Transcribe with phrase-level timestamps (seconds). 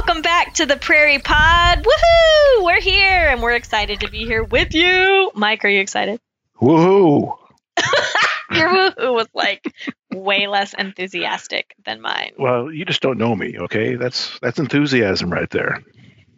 [0.00, 1.84] welcome back to the Prairie Pod.
[1.84, 2.64] Woohoo!
[2.64, 5.30] We're here and we're excited to be here with you.
[5.34, 6.18] Mike, are you excited?
[6.58, 7.36] Woohoo!
[8.50, 9.62] Your woohoo was like
[10.10, 12.32] way less enthusiastic than mine.
[12.38, 13.96] Well, you just don't know me, okay?
[13.96, 15.84] That's that's enthusiasm right there.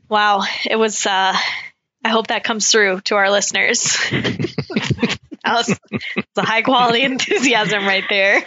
[0.09, 1.07] Wow, it was.
[1.07, 1.33] uh
[2.05, 3.97] I hope that comes through to our listeners.
[5.45, 5.79] it's
[6.37, 8.43] a high quality enthusiasm right there.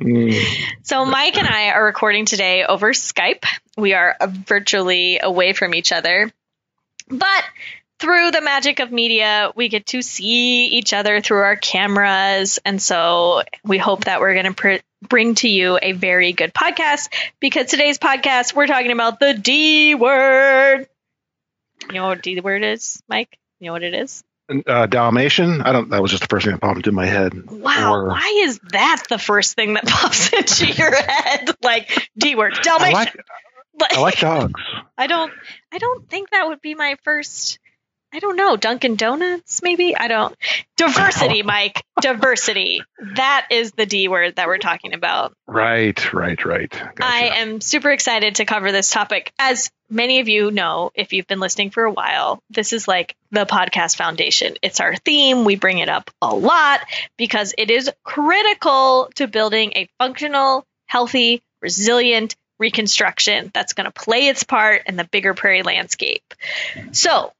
[0.00, 0.44] Mm.
[0.82, 3.44] So Mike and I are recording today over Skype.
[3.76, 6.32] We are virtually away from each other.
[7.08, 7.44] But
[7.98, 12.58] through the magic of media, we get to see each other through our cameras.
[12.64, 16.54] And so we hope that we're going to pr- bring to you a very good
[16.54, 17.08] podcast
[17.40, 20.86] because today's podcast, we're talking about the D word.
[21.88, 23.38] You know what D word is, Mike?
[23.58, 24.22] You know what it is?
[24.66, 25.60] Uh, Dalmatian.
[25.62, 25.90] I don't.
[25.90, 27.50] That was just the first thing that popped into my head.
[27.50, 31.50] Wow, Or- why is that the first thing that pops into your head?
[31.62, 32.94] Like D word, I Dalmatian.
[32.94, 33.16] like
[33.80, 34.60] Like- I like dogs.
[34.98, 35.32] I don't
[35.70, 37.58] I don't think that would be my first
[38.12, 39.94] I don't know, Dunkin' Donuts maybe?
[39.96, 40.34] I don't.
[40.76, 41.84] Diversity, Mike.
[42.00, 42.82] Diversity.
[43.16, 45.34] That is the D word that we're talking about.
[45.46, 46.70] Right, right, right.
[46.70, 46.94] Gotcha.
[47.02, 49.32] I am super excited to cover this topic.
[49.38, 53.14] As many of you know, if you've been listening for a while, this is like
[53.30, 54.54] the podcast foundation.
[54.62, 55.44] It's our theme.
[55.44, 56.80] We bring it up a lot
[57.16, 64.28] because it is critical to building a functional, healthy, resilient reconstruction that's going to play
[64.28, 66.34] its part in the bigger prairie landscape.
[66.92, 67.32] So,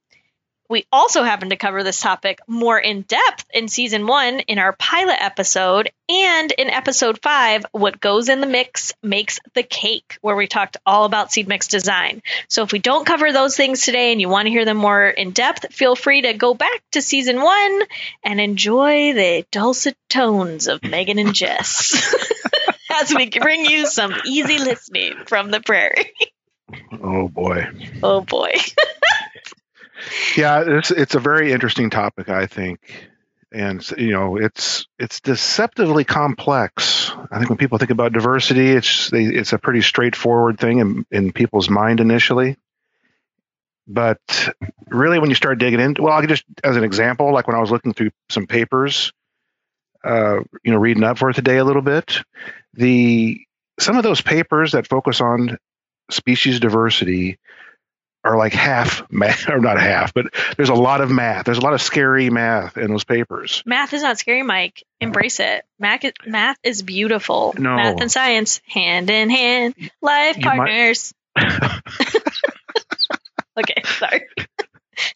[0.69, 4.75] we also happen to cover this topic more in depth in season one in our
[4.75, 10.37] pilot episode and in episode five, What Goes in the Mix Makes the Cake, where
[10.37, 12.23] we talked all about seed mix design.
[12.49, 15.07] So if we don't cover those things today and you want to hear them more
[15.07, 17.83] in depth, feel free to go back to season one
[18.23, 22.15] and enjoy the dulcet tones of Megan and Jess
[23.01, 26.13] as we bring you some easy listening from the prairie.
[27.03, 27.67] oh boy.
[28.03, 28.53] Oh boy.
[30.37, 32.29] Yeah, it's it's a very interesting topic.
[32.29, 32.81] I think,
[33.53, 37.11] and you know, it's it's deceptively complex.
[37.31, 41.07] I think when people think about diversity, it's they, it's a pretty straightforward thing in
[41.11, 42.57] in people's mind initially.
[43.87, 44.21] But
[44.89, 47.61] really, when you start digging into, well, I'll just as an example, like when I
[47.61, 49.13] was looking through some papers,
[50.05, 52.23] uh, you know, reading up for today a little bit,
[52.75, 53.41] the
[53.81, 55.57] some of those papers that focus on
[56.11, 57.39] species diversity
[58.29, 61.47] are like half math, or not half, but there's a lot of math.
[61.47, 63.63] There's a lot of scary math in those papers.
[63.67, 64.85] Math is not scary, Mike.
[65.01, 65.65] Embrace it.
[65.79, 67.55] Math is, math is beautiful.
[67.59, 67.77] No.
[67.77, 71.15] Math and science, hand in hand, life You might- partners.
[73.59, 74.27] okay, sorry.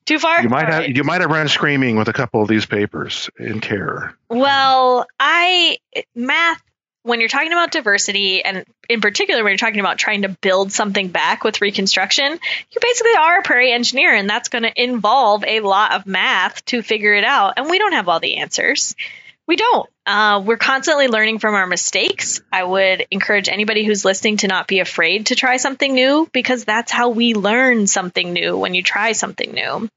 [0.05, 0.43] Too far?
[0.43, 0.97] You might All have right.
[0.97, 4.15] you might have run screaming with a couple of these papers in terror.
[4.29, 5.79] Well, I
[6.15, 6.62] math
[7.02, 10.72] when you're talking about diversity and in particular when you're talking about trying to build
[10.72, 15.44] something back with reconstruction, you basically are a prairie engineer and that's going to involve
[15.44, 18.94] a lot of math to figure it out and we don't have all the answers.
[19.46, 19.90] We don't.
[20.06, 22.40] Uh, we're constantly learning from our mistakes.
[22.52, 26.64] I would encourage anybody who's listening to not be afraid to try something new because
[26.64, 29.88] that's how we learn something new when you try something new.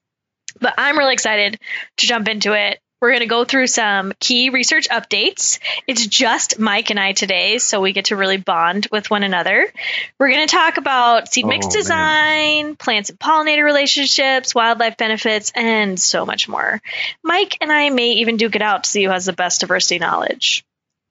[0.59, 1.59] But I'm really excited
[1.97, 2.79] to jump into it.
[3.05, 5.59] We're going to go through some key research updates.
[5.85, 9.71] It's just Mike and I today, so we get to really bond with one another.
[10.19, 11.77] We're going to talk about seed mix Oh, man.
[11.77, 16.81] design, plants and pollinator relationships, wildlife benefits, and so much more.
[17.23, 19.99] Mike and I may even duke it out to see who has the best diversity
[19.99, 20.65] knowledge.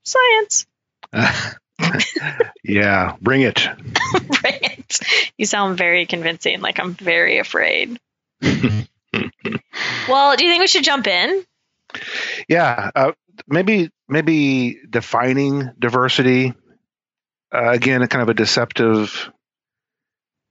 [0.04, 0.66] Science.
[2.64, 3.68] yeah, bring it.
[4.42, 4.98] right.
[5.38, 8.00] You sound very convincing, like I'm very afraid.
[8.42, 8.50] well,
[10.36, 11.44] do you think we should jump in?
[12.48, 13.12] Yeah, uh,
[13.46, 16.54] maybe maybe defining diversity
[17.54, 19.30] uh, again, a kind of a deceptive,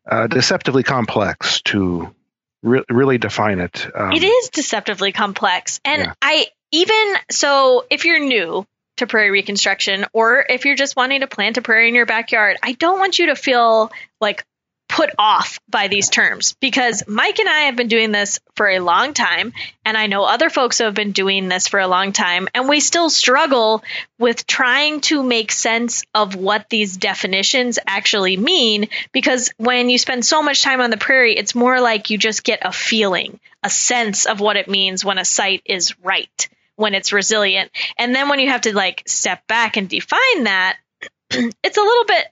[0.10, 2.16] uh, deceptively complex to
[2.62, 3.86] re- really define it.
[3.94, 5.82] Um, it is deceptively complex.
[5.84, 6.14] And Yeah.
[6.22, 8.66] I even so if you're new
[8.98, 12.58] to prairie reconstruction or if you're just wanting to plant a prairie in your backyard,
[12.64, 13.92] I don't want you to feel
[14.22, 14.46] like
[14.94, 18.78] put off by these terms because Mike and I have been doing this for a
[18.78, 19.52] long time
[19.84, 22.70] and I know other folks who have been doing this for a long time and
[22.70, 23.84] we still struggle
[24.20, 30.24] with trying to make sense of what these definitions actually mean because when you spend
[30.24, 33.72] so much time on the prairie it's more like you just get a feeling a
[33.72, 37.72] sense of what it means when a site is right when it's resilient.
[38.00, 40.78] And then when you have to like step back and define that
[41.30, 42.26] it's a little bit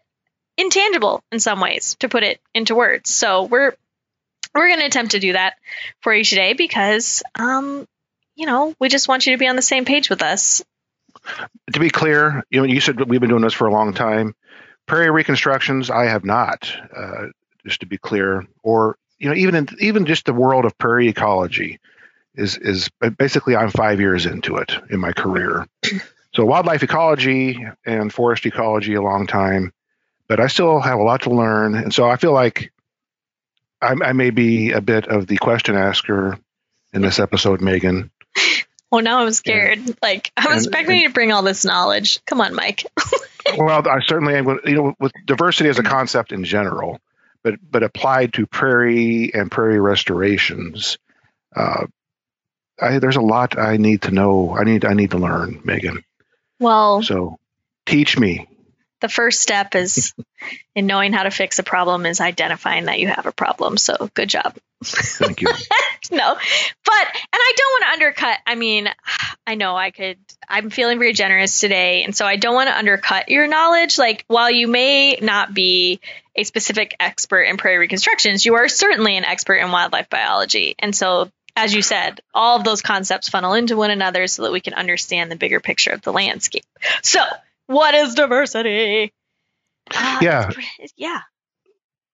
[0.61, 3.73] intangible in some ways to put it into words so we're
[4.53, 5.55] we're going to attempt to do that
[6.01, 7.85] for you today because um
[8.35, 10.63] you know we just want you to be on the same page with us
[11.73, 14.35] to be clear, you know, you said we've been doing this for a long time.
[14.87, 16.71] Prairie reconstructions, I have not.
[16.95, 17.27] Uh,
[17.65, 21.09] just to be clear, or you know, even in, even just the world of prairie
[21.09, 21.79] ecology
[22.33, 25.67] is is basically I'm five years into it in my career.
[26.33, 29.73] So wildlife ecology and forest ecology a long time,
[30.31, 32.71] but I still have a lot to learn, and so I feel like
[33.81, 36.39] I, I may be a bit of the question asker
[36.93, 38.11] in this episode, Megan.
[38.89, 39.79] Well, now I'm scared.
[39.79, 42.23] And, like I was expecting and, you to bring all this knowledge.
[42.25, 42.85] Come on, Mike.
[43.57, 44.57] well, I certainly am.
[44.63, 47.01] You know, with diversity as a concept in general,
[47.43, 50.97] but but applied to prairie and prairie restorations,
[51.53, 51.87] uh,
[52.79, 54.55] I, there's a lot I need to know.
[54.57, 56.05] I need I need to learn, Megan.
[56.57, 57.37] Well, so
[57.85, 58.47] teach me.
[59.01, 60.13] The first step is
[60.75, 63.77] in knowing how to fix a problem is identifying that you have a problem.
[63.77, 64.55] So good job.
[64.83, 65.47] Thank you.
[66.11, 68.37] no, but and I don't want to undercut.
[68.47, 68.89] I mean,
[69.45, 70.17] I know I could.
[70.49, 73.99] I'm feeling very generous today, and so I don't want to undercut your knowledge.
[73.99, 75.99] Like, while you may not be
[76.35, 80.95] a specific expert in prairie reconstructions, you are certainly an expert in wildlife biology, and
[80.95, 84.61] so as you said, all of those concepts funnel into one another so that we
[84.61, 86.63] can understand the bigger picture of the landscape.
[87.03, 87.21] So,
[87.71, 89.13] what is diversity?
[89.93, 90.49] Uh, yeah.
[90.95, 91.19] Yeah.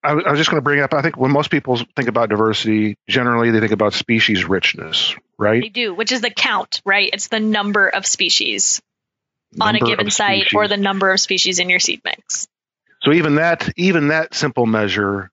[0.02, 2.28] I, I was just going to bring up, I think when most people think about
[2.28, 5.60] diversity, generally they think about species richness, right?
[5.62, 7.10] They do, which is the count, right?
[7.12, 8.80] It's the number of species
[9.52, 10.56] number on a given site species.
[10.56, 12.46] or the number of species in your seed mix.
[13.02, 15.30] So even that, even that simple measure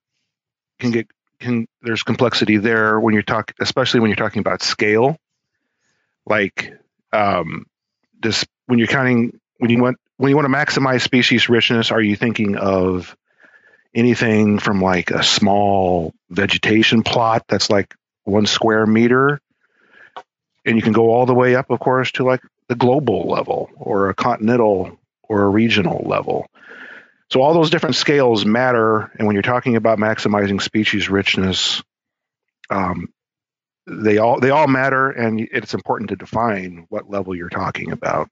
[0.79, 1.07] can get
[1.39, 5.17] can there's complexity there when you're talking, especially when you're talking about scale.
[6.25, 6.73] Like,
[7.11, 7.65] um,
[8.21, 12.01] this when you're counting when you want when you want to maximize species richness, are
[12.01, 13.15] you thinking of
[13.93, 19.41] anything from like a small vegetation plot that's like one square meter?
[20.65, 23.69] And you can go all the way up, of course, to like the global level
[23.75, 26.47] or a continental or a regional level.
[27.29, 31.83] So all those different scales matter, and when you're talking about maximizing species richness,
[32.69, 33.09] um,
[33.87, 38.29] they all they all matter, and it's important to define what level you're talking about.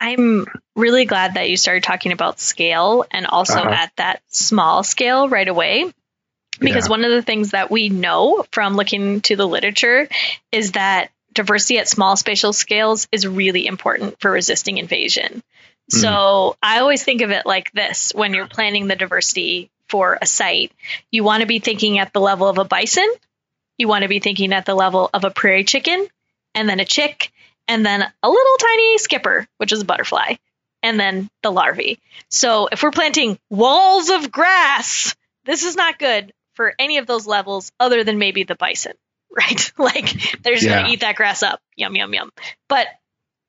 [0.00, 3.70] I'm really glad that you started talking about scale and also uh-huh.
[3.70, 5.92] at that small scale right away.
[6.58, 6.90] Because yeah.
[6.90, 10.08] one of the things that we know from looking to the literature
[10.52, 15.42] is that diversity at small spatial scales is really important for resisting invasion.
[15.88, 16.56] So mm.
[16.62, 20.72] I always think of it like this when you're planning the diversity for a site.
[21.10, 23.08] You want to be thinking at the level of a bison,
[23.78, 26.06] you want to be thinking at the level of a prairie chicken,
[26.54, 27.32] and then a chick,
[27.70, 30.34] and then a little tiny skipper, which is a butterfly,
[30.82, 32.00] and then the larvae.
[32.28, 35.14] So if we're planting walls of grass,
[35.44, 38.94] this is not good for any of those levels other than maybe the bison,
[39.30, 39.72] right?
[39.78, 40.80] like they're just yeah.
[40.80, 41.60] going to eat that grass up.
[41.76, 42.30] Yum, yum, yum.
[42.68, 42.88] But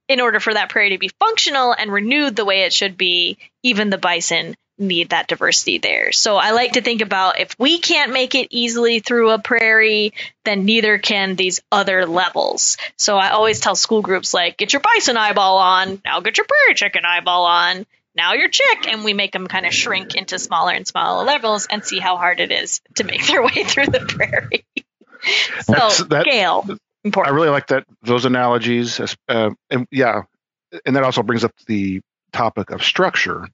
[0.08, 3.40] in order for that prairie to be functional and renewed the way it should be,
[3.64, 6.12] even the bison need that diversity there.
[6.12, 10.14] So I like to think about if we can't make it easily through a prairie,
[10.44, 12.78] then neither can these other levels.
[12.98, 16.48] So I always tell school groups like, get your bison eyeball on, now get your
[16.48, 17.86] prairie chicken eyeball on,
[18.16, 21.68] now your chick, and we make them kind of shrink into smaller and smaller levels
[21.70, 24.66] and see how hard it is to make their way through the prairie.
[25.62, 26.66] so That's, that, scale
[27.04, 27.34] important.
[27.34, 30.24] I really like that those analogies, uh, and yeah,
[30.86, 32.02] and that also brings up the
[32.32, 33.48] topic of structure,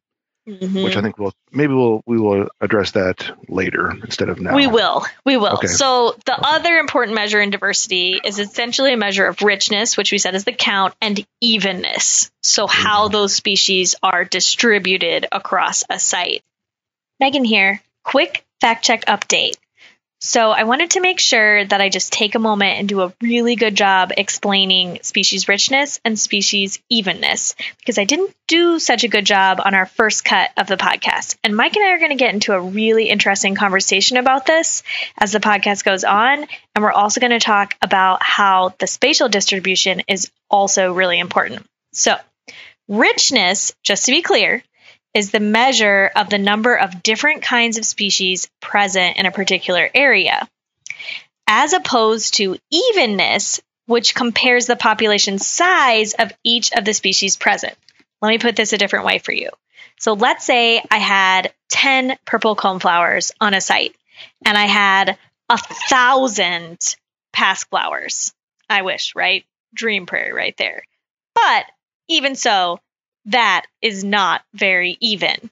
[0.47, 0.83] mm-hmm.
[0.83, 4.55] which I think we'll maybe we'll we will address that later instead of now.
[4.55, 5.55] We will, we will.
[5.55, 5.67] Okay.
[5.67, 6.41] So the okay.
[6.43, 10.45] other important measure in diversity is essentially a measure of richness, which we said is
[10.45, 12.31] the count, and evenness.
[12.41, 13.13] So how mm-hmm.
[13.13, 16.43] those species are distributed across a site.
[17.19, 17.81] Megan here.
[18.03, 19.57] Quick fact check update.
[20.19, 23.13] So I wanted to make sure that I just take a moment and do a
[23.21, 29.09] really good job explaining species richness and species evenness because I didn't do such a
[29.09, 31.35] good job on our first cut of the podcast.
[31.43, 34.81] And Mike and I are going to get into a really interesting conversation about this
[35.19, 36.47] as the podcast goes on.
[36.73, 41.63] And we're also going to talk about how the spatial distribution is also really important.
[41.93, 42.15] So,
[42.87, 44.63] richness, just to be clear,
[45.17, 49.89] is the measure of the number of different kinds of species present in a particular
[49.95, 50.47] area,
[51.47, 57.73] as opposed to evenness, which compares the population size of each of the species present.
[58.21, 59.49] Let me put this a different way for you.
[59.99, 63.95] So let's say I had 10 purple coneflowers on a site
[64.45, 65.17] and I had
[65.49, 66.77] a thousand
[67.33, 68.33] pasque flowers.
[68.69, 69.45] I wish, right?
[69.73, 70.83] Dream prairie right there.
[71.33, 71.65] But
[72.07, 72.79] even so,
[73.27, 75.49] that is not very even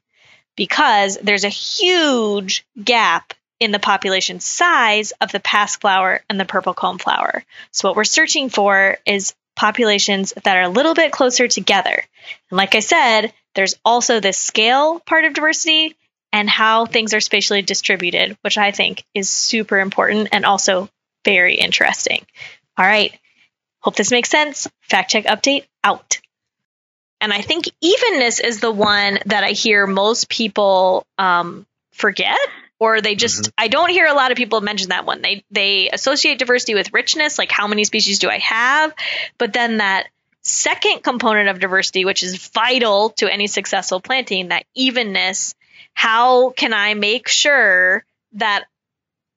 [0.56, 6.46] because there's a huge gap in the population size of the pasque flower and the
[6.46, 7.44] purple coneflower.
[7.72, 12.04] So what we're searching for is populations that are a little bit closer together.
[12.50, 15.96] And like I said, there's also this scale part of diversity
[16.34, 20.90] and how things are spatially distributed, which I think is super important and also
[21.24, 22.26] very interesting.
[22.78, 23.18] All right.
[23.80, 24.68] Hope this makes sense.
[24.82, 26.20] Fact check update out.
[27.22, 32.38] And I think evenness is the one that I hear most people um, forget
[32.80, 33.52] or they just mm-hmm.
[33.58, 35.22] I don't hear a lot of people mention that one.
[35.22, 38.94] They they associate diversity with richness, like how many species do I have?
[39.38, 40.08] But then that
[40.42, 45.56] second component of diversity, which is vital to any successful planting, that evenness,
[45.94, 48.04] how can I make sure
[48.34, 48.66] that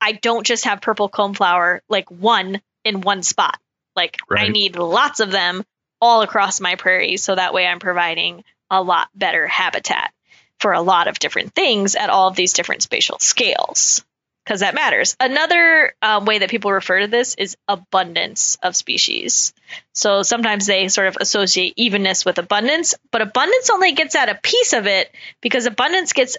[0.00, 3.58] I don't just have purple coneflower like one in one spot?
[3.97, 4.47] Like right.
[4.47, 5.64] I need lots of them
[6.00, 10.12] all across my prairie so that way I'm providing a lot better habitat
[10.58, 14.04] for a lot of different things at all of these different spatial scales
[14.48, 15.14] because that matters.
[15.20, 19.52] Another um, way that people refer to this is abundance of species.
[19.92, 24.34] So sometimes they sort of associate evenness with abundance, but abundance only gets at a
[24.34, 26.38] piece of it because abundance gets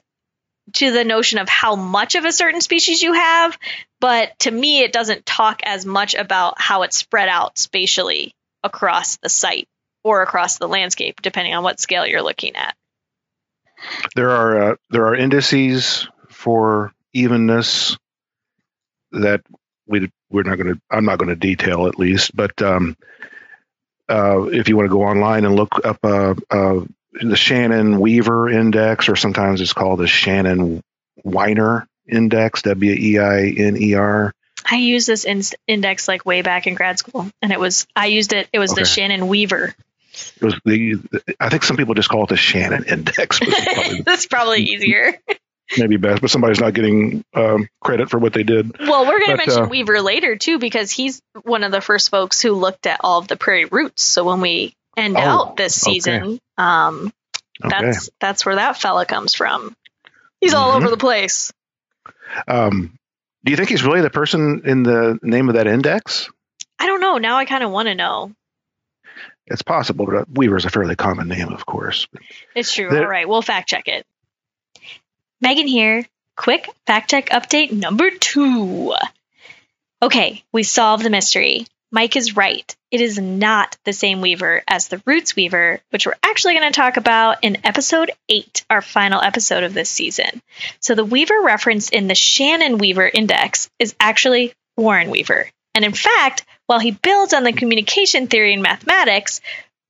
[0.74, 3.56] to the notion of how much of a certain species you have.
[4.00, 9.18] But to me, it doesn't talk as much about how it's spread out spatially across
[9.18, 9.68] the site
[10.04, 12.76] or across the landscape, depending on what scale you're looking at.
[14.16, 17.98] There are uh, there are indices for evenness
[19.12, 19.42] that
[19.88, 22.96] we we're not going to I'm not going to detail at least, but um,
[24.10, 26.82] uh, if you want to go online and look up uh, uh,
[27.14, 30.82] the Shannon Weaver Index, or sometimes it's called the Shannon
[31.24, 34.34] Weiner Index, W E I N E R.
[34.70, 38.08] I used this in- index like way back in grad school, and it was I
[38.08, 38.48] used it.
[38.54, 38.82] It was okay.
[38.82, 39.76] the Shannon Weaver.
[40.42, 40.98] It was the.
[41.40, 43.40] I think some people just call it the Shannon Index.
[44.04, 45.18] That's probably easier.
[45.78, 48.78] maybe best, but somebody's not getting um, credit for what they did.
[48.80, 52.10] Well, we're going to mention uh, Weaver later too, because he's one of the first
[52.10, 54.04] folks who looked at all of the prairie roots.
[54.04, 56.40] So when we end oh, out this season, okay.
[56.58, 57.14] um,
[57.62, 58.16] that's okay.
[58.20, 59.76] that's where that fella comes from.
[60.42, 60.78] He's all mm-hmm.
[60.78, 61.52] over the place.
[62.48, 62.99] Um,
[63.44, 66.30] do you think he's really the person in the name of that index?
[66.78, 67.18] I don't know.
[67.18, 68.34] Now I kind of want to know.
[69.48, 72.08] It's possible, but uh, Weaver is a fairly common name, of course.
[72.56, 72.90] It's true.
[72.90, 74.06] All right, we'll fact check it.
[75.42, 76.06] Megan here.
[76.36, 78.94] Quick fact check update number two.
[80.02, 81.66] Okay, we solved the mystery.
[81.92, 82.76] Mike is right.
[82.92, 86.76] It is not the same weaver as the Roots Weaver, which we're actually going to
[86.76, 90.42] talk about in episode 8, our final episode of this season.
[90.80, 95.50] So, the weaver referenced in the Shannon Weaver Index is actually Warren Weaver.
[95.76, 99.40] And in fact, while he builds on the communication theory in mathematics,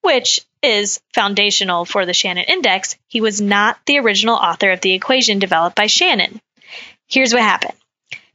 [0.02, 4.94] which is foundational for the Shannon Index, he was not the original author of the
[4.94, 6.42] equation developed by Shannon.
[7.08, 7.76] Here's what happened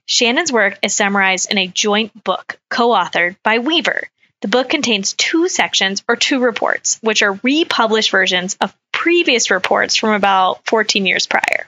[0.06, 4.09] Shannon's work is summarized in a joint book co authored by Weaver.
[4.44, 9.96] The book contains two sections or two reports, which are republished versions of previous reports
[9.96, 11.66] from about 14 years prior.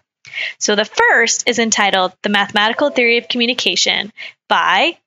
[0.58, 4.12] So the first is entitled The Mathematical Theory of Communication
[4.50, 4.98] by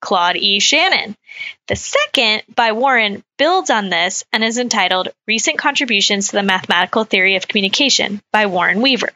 [0.00, 0.58] Claude E.
[0.58, 1.14] Shannon.
[1.66, 7.04] The second, by Warren, builds on this and is entitled Recent Contributions to the Mathematical
[7.04, 9.12] Theory of Communication by Warren Weaver.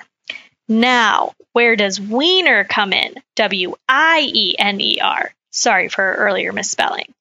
[0.68, 3.14] Now, where does Wiener come in?
[3.36, 5.32] W I E N E R.
[5.50, 7.14] Sorry for earlier misspelling.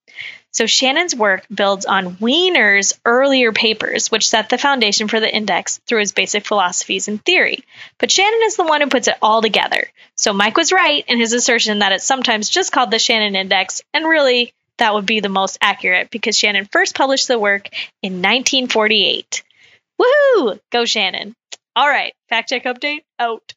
[0.51, 5.77] So Shannon's work builds on Wiener's earlier papers, which set the foundation for the index
[5.88, 7.63] through his basic philosophies and theory.
[7.98, 9.88] But Shannon is the one who puts it all together.
[10.15, 13.81] So Mike was right in his assertion that it's sometimes just called the Shannon Index,
[13.93, 17.70] and really, that would be the most accurate because Shannon first published the work
[18.01, 19.43] in 1948.
[20.01, 20.60] Woohoo!
[20.72, 21.36] Go Shannon.
[21.75, 23.53] All right, fact check update out.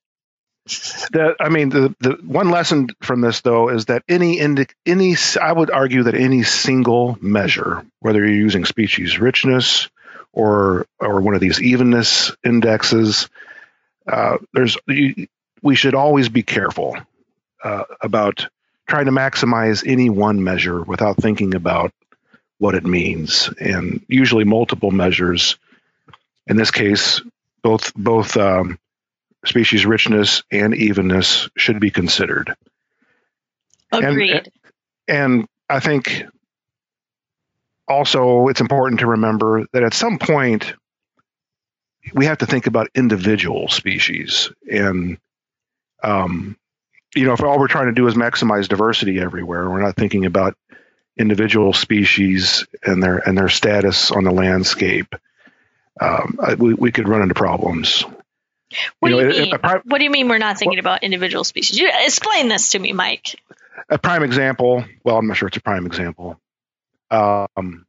[0.66, 5.14] The, I mean, the, the one lesson from this though is that any indi- any
[5.40, 9.90] I would argue that any single measure, whether you're using species richness
[10.33, 13.28] or or one of these evenness indexes,
[14.06, 15.26] uh, there's you,
[15.62, 16.97] we should always be careful
[17.62, 18.47] uh, about
[18.87, 21.92] trying to maximize any one measure without thinking about
[22.56, 25.59] what it means, and usually multiple measures.
[26.47, 27.21] In this case,
[27.62, 28.78] both both um,
[29.46, 32.54] species richness and evenness should be considered.
[33.92, 34.50] Agreed.
[35.08, 36.24] And, and I think
[37.86, 40.74] also it's important to remember that at some point
[42.12, 45.18] we have to think about individual species and
[46.02, 46.56] um,
[47.14, 50.24] you know if all we're trying to do is maximize diversity everywhere we're not thinking
[50.24, 50.56] about
[51.16, 55.14] individual species and their and their status on the landscape
[56.00, 58.04] um, we, we could run into problems
[59.00, 59.59] what you do know, you mean?
[59.59, 61.78] Prime, what do you mean we're not thinking well, about individual species?
[61.78, 63.40] You, explain this to me, Mike.
[63.88, 64.85] A prime example.
[65.04, 66.40] Well, I'm not sure it's a prime example.
[67.11, 67.87] Um,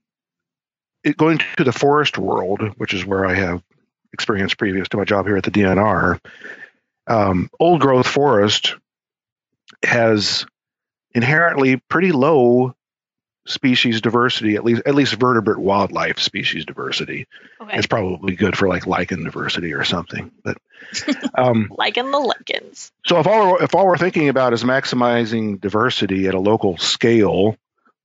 [1.03, 3.63] it, going to the forest world, which is where I have
[4.13, 6.19] experience previous to my job here at the DNR,
[7.07, 8.75] Um, old growth forest
[9.83, 10.45] has
[11.13, 12.75] inherently pretty low
[13.45, 17.27] species diversity, at least at least vertebrate wildlife species diversity.
[17.61, 17.77] Okay.
[17.77, 20.31] It's probably good for like lichen diversity or something.
[20.43, 20.57] But
[21.35, 22.91] um, Liking the lichens.
[23.05, 27.57] so if all if all we're thinking about is maximizing diversity at a local scale,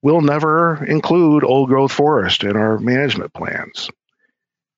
[0.02, 3.90] we'll never include old growth forest in our management plans.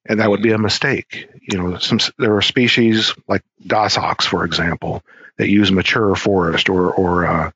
[0.06, 1.28] And that would be a mistake.
[1.42, 5.04] You know, some there are species like goshawks, for example,
[5.38, 7.50] that use mature forest, or or uh,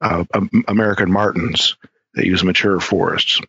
[0.00, 1.76] uh, um, American martens
[2.16, 3.40] that use mature forests,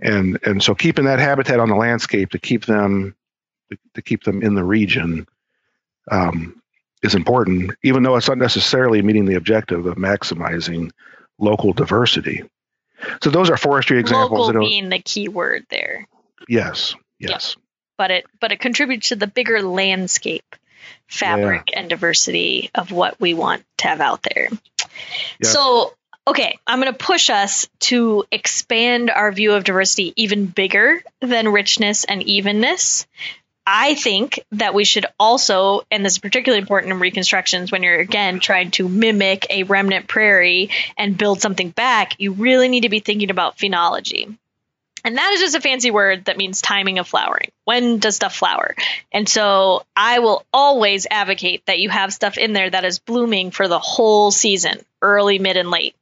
[0.00, 3.16] and and so keeping that habitat on the landscape to keep them
[3.94, 5.26] to keep them in the region
[6.10, 6.62] um,
[7.02, 10.90] is important, even though it's not necessarily meeting the objective of maximizing
[11.38, 12.44] local diversity.
[13.22, 14.46] So those are forestry examples.
[14.46, 16.06] Local that being the key word there,
[16.48, 17.56] yes, yes,
[17.98, 20.56] but it but it contributes to the bigger landscape
[21.08, 24.48] fabric and diversity of what we want to have out there.
[25.40, 25.48] Yeah.
[25.48, 25.94] So
[26.26, 31.48] okay, I'm going to push us to expand our view of diversity even bigger than
[31.48, 33.06] richness and evenness.
[33.66, 37.98] I think that we should also, and this is particularly important in reconstructions when you're
[37.98, 42.90] again trying to mimic a remnant prairie and build something back, you really need to
[42.90, 44.36] be thinking about phenology.
[45.06, 47.50] And that is just a fancy word that means timing of flowering.
[47.64, 48.74] When does stuff flower?
[49.12, 53.50] And so I will always advocate that you have stuff in there that is blooming
[53.50, 55.94] for the whole season, early, mid, and late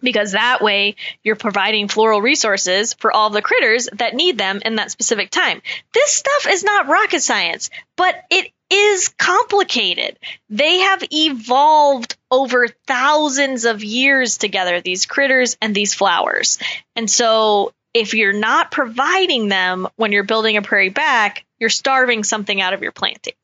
[0.00, 4.76] because that way you're providing floral resources for all the critters that need them in
[4.76, 5.60] that specific time.
[5.92, 10.18] This stuff is not rocket science, but it is complicated.
[10.50, 16.58] They have evolved over thousands of years together, these critters and these flowers.
[16.94, 22.24] And so if you're not providing them when you're building a prairie back, you're starving
[22.24, 23.34] something out of your planting.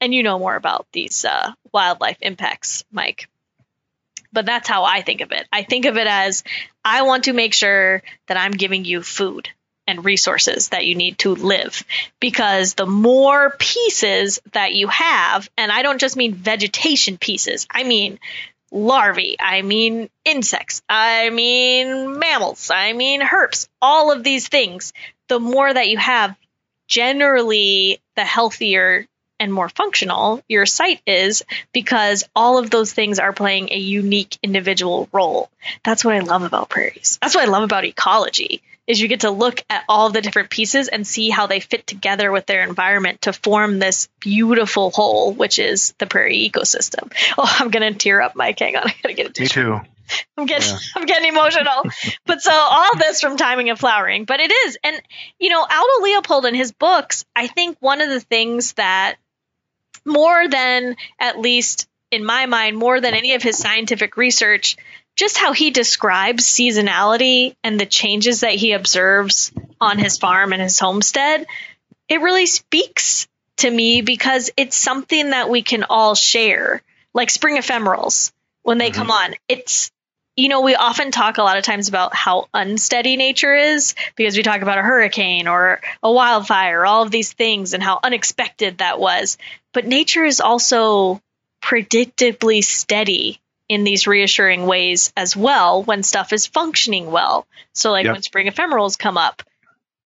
[0.00, 3.28] And you know more about these uh, wildlife impacts, Mike
[4.36, 5.48] but that's how I think of it.
[5.50, 6.44] I think of it as
[6.84, 9.48] I want to make sure that I'm giving you food
[9.86, 11.82] and resources that you need to live
[12.20, 17.84] because the more pieces that you have, and I don't just mean vegetation pieces, I
[17.84, 18.18] mean
[18.70, 24.92] larvae, I mean insects, I mean mammals, I mean herps, all of these things,
[25.28, 26.36] the more that you have,
[26.88, 29.06] generally the healthier
[29.38, 34.38] and more functional your site is because all of those things are playing a unique
[34.42, 35.50] individual role.
[35.84, 37.18] That's what I love about prairies.
[37.20, 40.48] That's what I love about ecology is you get to look at all the different
[40.50, 45.32] pieces and see how they fit together with their environment to form this beautiful whole,
[45.32, 47.12] which is the prairie ecosystem.
[47.38, 48.58] Oh, I'm gonna tear up, Mike.
[48.60, 49.60] Hang on, I gotta get a tissue.
[49.72, 49.80] me too.
[50.38, 50.78] I'm getting Yeah.
[50.96, 51.82] I'm getting emotional.
[52.26, 54.24] but so all this from timing and flowering.
[54.24, 54.78] But it is.
[54.84, 55.02] And
[55.40, 59.16] you know, Aldo Leopold in his books, I think one of the things that
[60.04, 64.76] more than at least in my mind, more than any of his scientific research,
[65.16, 70.62] just how he describes seasonality and the changes that he observes on his farm and
[70.62, 71.46] his homestead,
[72.08, 76.82] it really speaks to me because it's something that we can all share.
[77.14, 78.30] Like spring ephemerals,
[78.62, 78.94] when they Mhm.
[78.94, 79.90] come on, it's
[80.36, 84.36] you know, we often talk a lot of times about how unsteady nature is because
[84.36, 88.78] we talk about a hurricane or a wildfire, all of these things, and how unexpected
[88.78, 89.38] that was.
[89.72, 91.22] But nature is also
[91.62, 97.46] predictably steady in these reassuring ways as well when stuff is functioning well.
[97.72, 98.12] So, like Yep.
[98.12, 99.42] when spring ephemerals come up,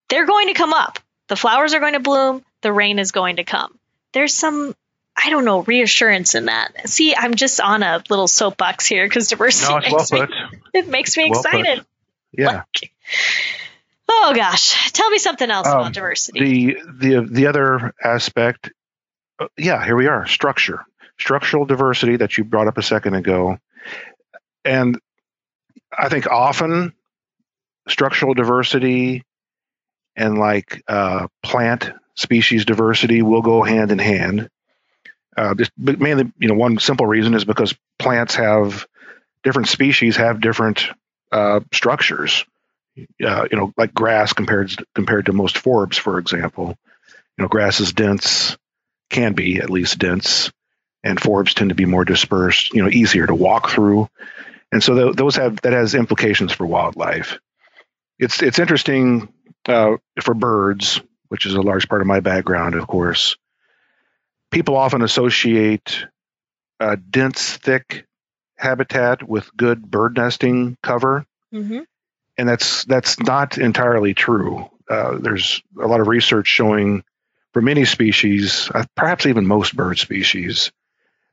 [0.10, 1.00] they're going to come up.
[1.28, 3.78] The flowers are going to bloom, the rain is going to come.
[4.13, 4.76] There's some,
[5.21, 6.88] I don't know, reassurance in that.
[6.89, 10.19] See, I'm just on a little soapbox here because diversity No, it's well makes, me,
[10.19, 10.60] put.
[10.73, 11.53] it makes me Well put.
[11.60, 11.86] excited.
[12.32, 12.63] Yeah.
[12.73, 12.91] Like-
[14.08, 16.73] oh gosh, tell me something else Um, about diversity.
[16.73, 18.71] the the the other aspect
[19.39, 20.86] uh, yeah here we are structure
[21.19, 23.58] structural diversity that you brought up a second ago
[24.65, 24.99] and
[25.97, 26.93] i think often
[27.88, 29.23] structural diversity
[30.15, 34.49] and like uh, plant species diversity will go hand in hand
[35.39, 38.86] uh, just mainly you know one simple reason is because plants have
[39.43, 40.88] different species have different
[41.32, 42.45] uh, structures
[43.25, 46.75] uh, you know, like grass compared compared to most forbs, for example.
[47.38, 48.58] You know, grass is dense,
[49.10, 50.52] can be at least dense,
[51.04, 52.73] and forbs tend to be more dispersed.
[52.73, 54.10] You know, easier to walk through,
[54.71, 57.39] and so th- those have that has implications for wildlife.
[58.17, 59.32] It's it's interesting
[59.67, 63.38] uh, for birds, which is a large part of my background, of course.
[64.52, 66.06] People often associate
[66.80, 68.06] uh, dense, thick
[68.58, 71.80] habitat with good bird nesting cover hmm
[72.40, 74.66] and that's that's not entirely true.
[74.90, 77.04] Uh, there's a lot of research showing
[77.52, 80.72] for many species, uh, perhaps even most bird species,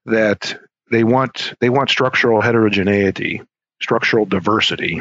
[0.05, 0.59] that
[0.91, 3.41] they want they want structural heterogeneity,
[3.81, 5.01] structural diversity,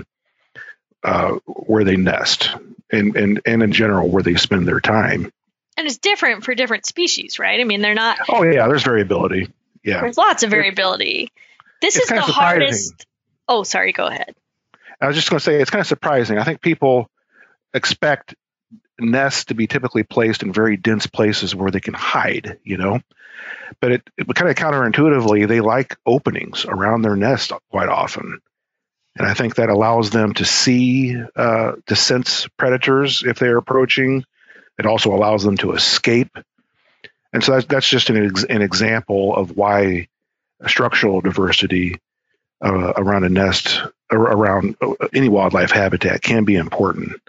[1.03, 2.51] uh, where they nest,
[2.91, 5.31] and, and and in general where they spend their time.
[5.77, 7.59] And it's different for different species, right?
[7.59, 8.17] I mean, they're not.
[8.29, 9.49] Oh yeah, there's variability.
[9.83, 11.31] Yeah, there's lots of variability.
[11.81, 13.05] This is the hardest.
[13.47, 13.91] Oh, sorry.
[13.91, 14.35] Go ahead.
[15.01, 16.37] I was just going to say it's kind of surprising.
[16.37, 17.09] I think people
[17.73, 18.35] expect
[18.97, 23.01] nests to be typically placed in very dense places where they can hide, you know.
[23.81, 28.39] But it, it kind of counterintuitively, they like openings around their nest quite often.
[29.17, 34.23] And I think that allows them to see, uh, to sense predators if they're approaching.
[34.77, 36.37] It also allows them to escape.
[37.33, 40.07] And so that's, that's just an, ex- an example of why
[40.67, 41.99] structural diversity
[42.63, 47.21] uh, around a nest, around uh, any wildlife habitat can be important.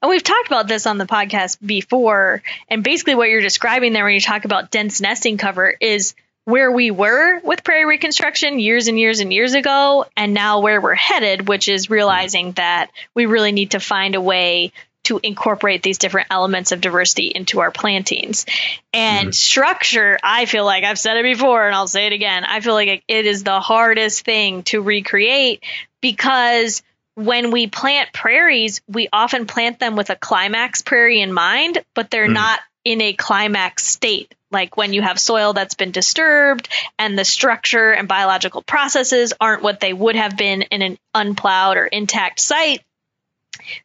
[0.00, 2.42] And we've talked about this on the podcast before.
[2.68, 6.70] And basically, what you're describing there when you talk about dense nesting cover is where
[6.70, 10.94] we were with prairie reconstruction years and years and years ago, and now where we're
[10.94, 14.72] headed, which is realizing that we really need to find a way
[15.04, 18.46] to incorporate these different elements of diversity into our plantings.
[18.92, 19.32] And mm-hmm.
[19.32, 22.44] structure, I feel like I've said it before and I'll say it again.
[22.44, 25.62] I feel like it is the hardest thing to recreate
[26.00, 26.82] because
[27.14, 32.10] when we plant prairies, we often plant them with a climax prairie in mind, but
[32.10, 32.34] they're mm.
[32.34, 34.34] not in a climax state.
[34.50, 39.62] Like when you have soil that's been disturbed and the structure and biological processes aren't
[39.62, 42.82] what they would have been in an unplowed or intact site.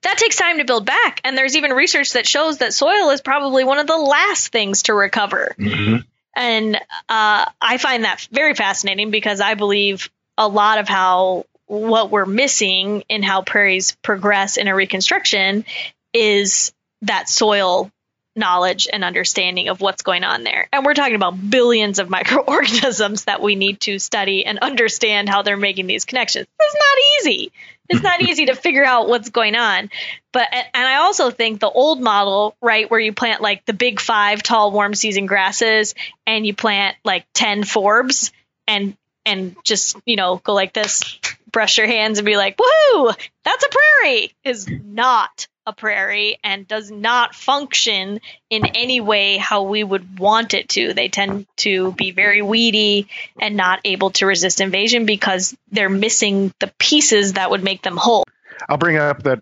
[0.03, 1.21] That takes time to build back.
[1.23, 4.83] And there's even research that shows that soil is probably one of the last things
[4.83, 5.55] to recover.
[5.57, 5.97] Mm-hmm.
[6.35, 12.09] And uh, I find that very fascinating because I believe a lot of how what
[12.09, 15.65] we're missing in how prairies progress in a reconstruction
[16.13, 17.91] is that soil
[18.39, 20.67] knowledge and understanding of what's going on there.
[20.73, 25.43] And we're talking about billions of microorganisms that we need to study and understand how
[25.43, 26.47] they're making these connections.
[26.59, 27.51] It's not easy.
[27.89, 29.89] It's not easy to figure out what's going on.
[30.31, 33.99] But and I also think the old model, right, where you plant like the big
[33.99, 38.31] 5 tall warm season grasses and you plant like 10 forbs
[38.67, 41.19] and and just, you know, go like this
[41.51, 46.67] brush your hands and be like, woohoo, that's a prairie, is not a prairie and
[46.67, 50.93] does not function in any way how we would want it to.
[50.93, 53.07] They tend to be very weedy
[53.39, 57.97] and not able to resist invasion because they're missing the pieces that would make them
[57.97, 58.25] whole.
[58.67, 59.39] I'll bring up that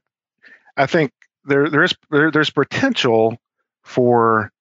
[0.76, 1.12] I think
[1.46, 3.38] there there is there, there's potential
[3.84, 4.52] for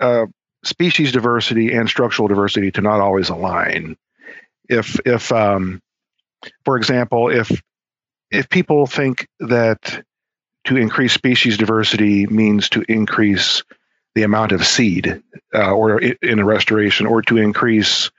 [0.00, 0.26] uh,
[0.64, 3.96] species diversity and structural diversity to not always align.
[4.68, 5.80] If if um,
[6.64, 7.62] for example, if
[8.30, 10.04] if people think that
[10.64, 13.62] to increase species diversity means to increase
[14.14, 15.22] the amount of seed
[15.54, 18.10] uh, or in a restoration or to increase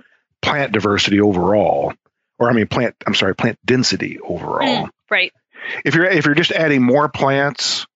[0.42, 1.94] plant diversity overall
[2.38, 5.34] or i mean plant i'm sorry plant density overall mm, right
[5.84, 7.88] if you're if you're just adding more plants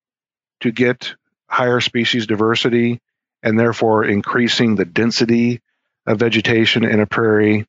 [0.61, 1.13] to get
[1.47, 2.99] higher species diversity
[3.43, 5.61] and therefore increasing the density
[6.05, 7.65] of vegetation in a prairie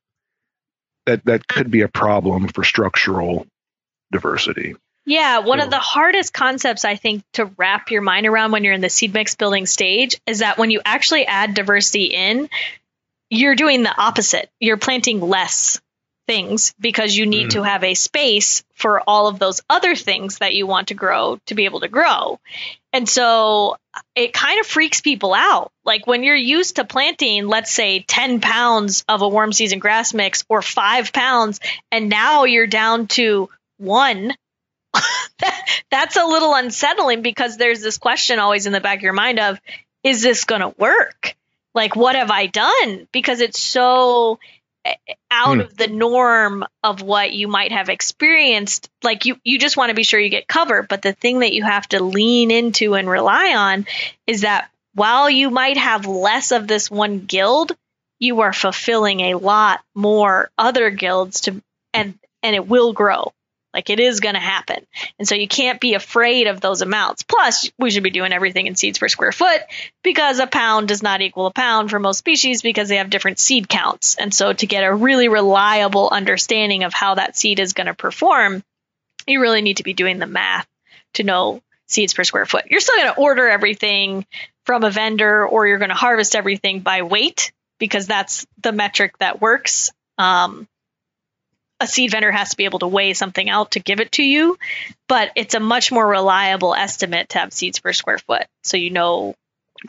[1.05, 3.45] that that could be a problem for structural
[4.11, 4.75] diversity.
[5.05, 5.65] Yeah, one so.
[5.65, 8.89] of the hardest concepts I think to wrap your mind around when you're in the
[8.89, 12.49] seed mix building stage is that when you actually add diversity in,
[13.29, 14.49] you're doing the opposite.
[14.59, 15.81] You're planting less
[16.27, 17.51] things because you need mm.
[17.51, 21.39] to have a space for all of those other things that you want to grow
[21.47, 22.39] to be able to grow.
[22.93, 23.77] And so
[24.15, 25.71] it kind of freaks people out.
[25.83, 30.13] Like when you're used to planting, let's say 10 pounds of a warm season grass
[30.13, 31.59] mix or five pounds,
[31.91, 34.33] and now you're down to one.
[35.91, 39.39] that's a little unsettling because there's this question always in the back of your mind
[39.39, 39.59] of,
[40.03, 41.35] is this going to work?
[41.73, 43.07] Like, what have I done?
[43.11, 44.39] Because it's so
[45.29, 45.61] out mm.
[45.61, 49.95] of the norm of what you might have experienced like you you just want to
[49.95, 53.07] be sure you get cover but the thing that you have to lean into and
[53.07, 53.85] rely on
[54.25, 57.75] is that while you might have less of this one guild
[58.17, 61.61] you are fulfilling a lot more other guilds to
[61.93, 63.31] and and it will grow
[63.73, 64.85] like it is going to happen.
[65.17, 67.23] And so you can't be afraid of those amounts.
[67.23, 69.61] Plus, we should be doing everything in seeds per square foot
[70.03, 73.39] because a pound does not equal a pound for most species because they have different
[73.39, 74.15] seed counts.
[74.15, 77.93] And so to get a really reliable understanding of how that seed is going to
[77.93, 78.63] perform,
[79.27, 80.67] you really need to be doing the math
[81.13, 82.65] to know seeds per square foot.
[82.69, 84.25] You're still going to order everything
[84.65, 89.17] from a vendor or you're going to harvest everything by weight because that's the metric
[89.19, 89.91] that works.
[90.17, 90.67] Um,
[91.81, 94.23] a seed vendor has to be able to weigh something out to give it to
[94.23, 94.57] you,
[95.07, 98.45] but it's a much more reliable estimate to have seeds per square foot.
[98.63, 99.35] So you know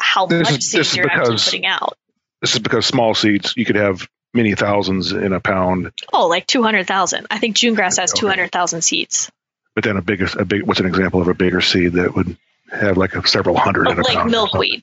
[0.00, 1.96] how This much is- seed this is you're actually because- putting out.
[2.40, 6.46] This is because small seeds you could have many thousands in a pound, Oh, like
[6.46, 7.26] 200,000.
[7.31, 8.20] I think June grass has Okay.
[8.20, 9.31] 200,000 seeds.
[9.74, 12.37] but then a bigger a big what's an example of a bigger seed that would
[12.72, 14.16] have like a several hundred oh, in a like pound.
[14.16, 14.31] something?
[14.33, 14.83] milkweed.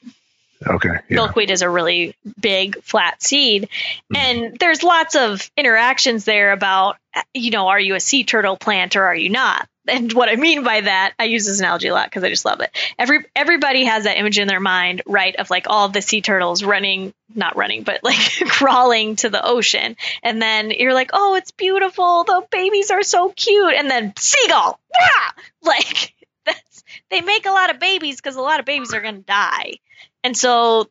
[0.68, 0.90] Okay.
[0.90, 1.16] Yeah.
[1.16, 3.70] Milkweed is a really big flat seed.
[4.14, 4.18] Mhm.
[4.18, 6.98] And there's lots of interactions there about,
[7.34, 9.68] you know, are you a sea turtle plant or are you not?
[9.88, 12.46] And what I mean by that, I use this analogy a lot because I just
[12.46, 12.70] love it.
[13.00, 16.64] Every everybody has that image in their mind, right, of like all the sea turtles
[16.64, 18.18] running, not running, but like
[18.50, 19.96] crawling to the ocean.
[20.22, 22.24] And then you're like, oh, it's beautiful.
[22.26, 23.74] The babies are so cute.
[23.74, 25.32] And then seagull, Wah!
[25.64, 26.14] like
[26.46, 29.22] that's they make a lot of babies because a lot of babies are going to
[29.22, 29.80] die.
[30.24, 30.88] And so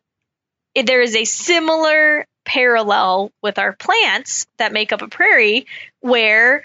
[0.75, 5.67] there is a similar parallel with our plants that make up a prairie
[6.01, 6.65] where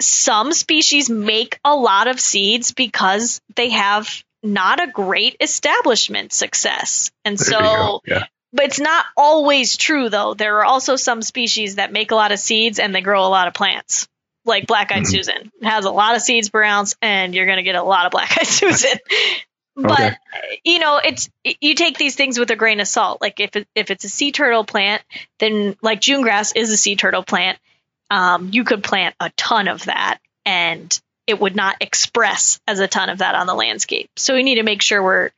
[0.00, 7.10] some species make a lot of seeds because they have not a great establishment success.
[7.24, 8.24] And There so yeah.
[8.52, 10.34] but it's not always true though.
[10.34, 13.28] There are also some species that make a lot of seeds and they grow a
[13.28, 14.06] lot of plants.
[14.44, 15.10] Like black eyed Mhm.
[15.10, 17.82] Susan It has a lot of seeds per ounce and you're going to get a
[17.82, 18.98] lot of black eyed Susan.
[19.80, 20.16] But Okay.
[20.64, 23.20] you know, it's you take these things with a grain of salt.
[23.20, 25.02] Like if it, if it's a sea turtle plant,
[25.38, 27.58] then like June grass is a sea turtle plant.
[28.10, 32.88] Um, you could plant a ton of that and it would not express as a
[32.88, 34.10] ton of that on the landscape.
[34.16, 35.30] So we need to make sure we're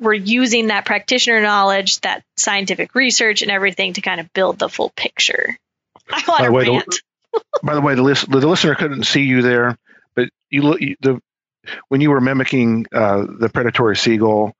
[0.00, 4.68] we're using that practitioner knowledge, that scientific research, and everything to kind of build the
[4.68, 5.56] full picture.
[6.10, 7.00] I want By to the way, the- rant.
[7.62, 9.76] By the way, the, list, the listener couldn't see you there,
[10.14, 11.20] but you look the
[11.88, 14.54] when you were mimicking uh, the predatory seagull.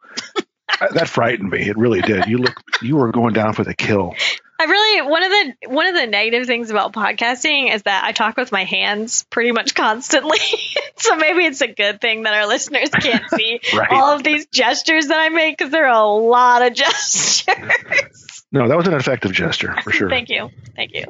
[0.93, 1.69] that frightened me.
[1.69, 2.27] It really did.
[2.27, 2.55] You look.
[2.83, 4.14] You were going down for the kill.
[4.59, 8.12] I really one of the one of the negative things about podcasting is that I
[8.12, 10.38] talk with my hands pretty much constantly.
[10.97, 13.90] so maybe it's a good thing that our listeners can't see Right.
[13.90, 18.23] all of these gestures that I make because there are a lot of gestures.
[18.55, 20.09] No, that was an effective gesture for sure.
[20.09, 20.49] Thank you.
[20.77, 21.07] Thank you.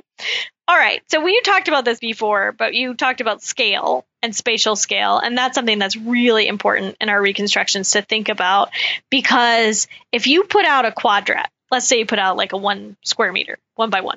[0.66, 1.02] All right.
[1.10, 5.18] So we talked about this before, but you talked about scale and spatial scale.
[5.18, 8.70] And that's something that's really important in our reconstructions to think about
[9.10, 12.96] because if you put out a quadrat, let's say you put out like a one
[13.04, 14.16] square meter, one by one.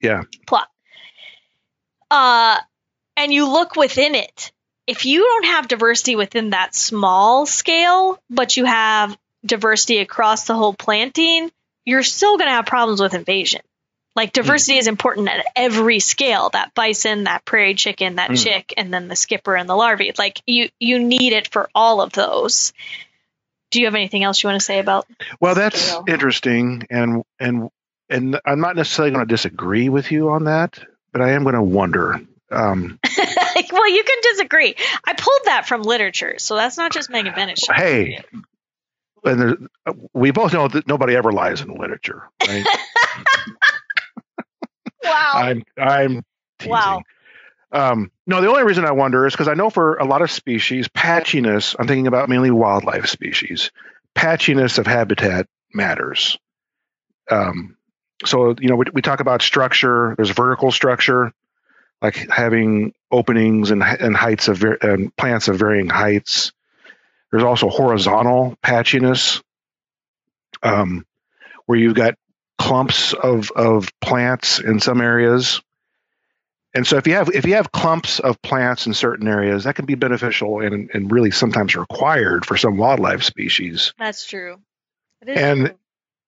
[0.00, 0.22] Yeah.
[0.46, 0.68] Plot.
[2.10, 2.56] Uh,
[3.18, 4.52] and you look within it.
[4.86, 10.54] If you don't have diversity within that small scale, but you have diversity across the
[10.54, 11.50] whole planting,
[11.84, 13.60] you're still going to have problems with invasion.
[14.16, 16.48] Like diversity is important at every scale.
[16.50, 18.42] That bison, that prairie chicken, that Mm.
[18.42, 20.12] chick, and then the skipper and the larvae.
[20.16, 22.72] Like you, you need it for all of those.
[23.72, 25.06] Do you have anything else you want to say about?
[25.40, 26.04] Well, that's Scale.
[26.06, 27.70] interesting, and and
[28.08, 30.78] and I'm not necessarily going to disagree with you on that,
[31.10, 32.20] but I am going to wonder.
[32.52, 33.00] Um,
[33.72, 34.76] well, you can disagree.
[35.04, 37.58] I pulled that from literature, so that's not just Megan Bennett.
[37.74, 38.20] hey,
[39.24, 39.56] and there,
[40.12, 42.28] we both know that nobody ever lies in literature.
[42.46, 42.64] Right?
[45.04, 45.32] Wow.
[45.34, 46.22] I'm I'm
[46.58, 46.72] teasing.
[46.72, 47.02] Wow.
[47.70, 50.30] Um, no, the only reason I wonder is because I know for a lot of
[50.30, 51.76] species, patchiness.
[51.78, 53.70] I'm thinking about mainly wildlife species.
[54.14, 56.38] Patchiness of habitat matters.
[57.30, 57.76] Um,
[58.24, 60.14] so you know, we, we talk about structure.
[60.16, 61.32] There's vertical structure,
[62.00, 66.52] like having openings and and heights of and plants of varying heights.
[67.34, 69.42] There's also horizontal patchiness,
[70.62, 71.04] um,
[71.66, 72.14] where you've got
[72.58, 75.60] clumps of of plants in some areas.
[76.76, 79.74] And so if you have if you have clumps of plants in certain areas, that
[79.74, 83.92] can be beneficial and and really sometimes required for some wildlife species.
[83.98, 84.60] That's true.
[85.26, 85.78] And- true.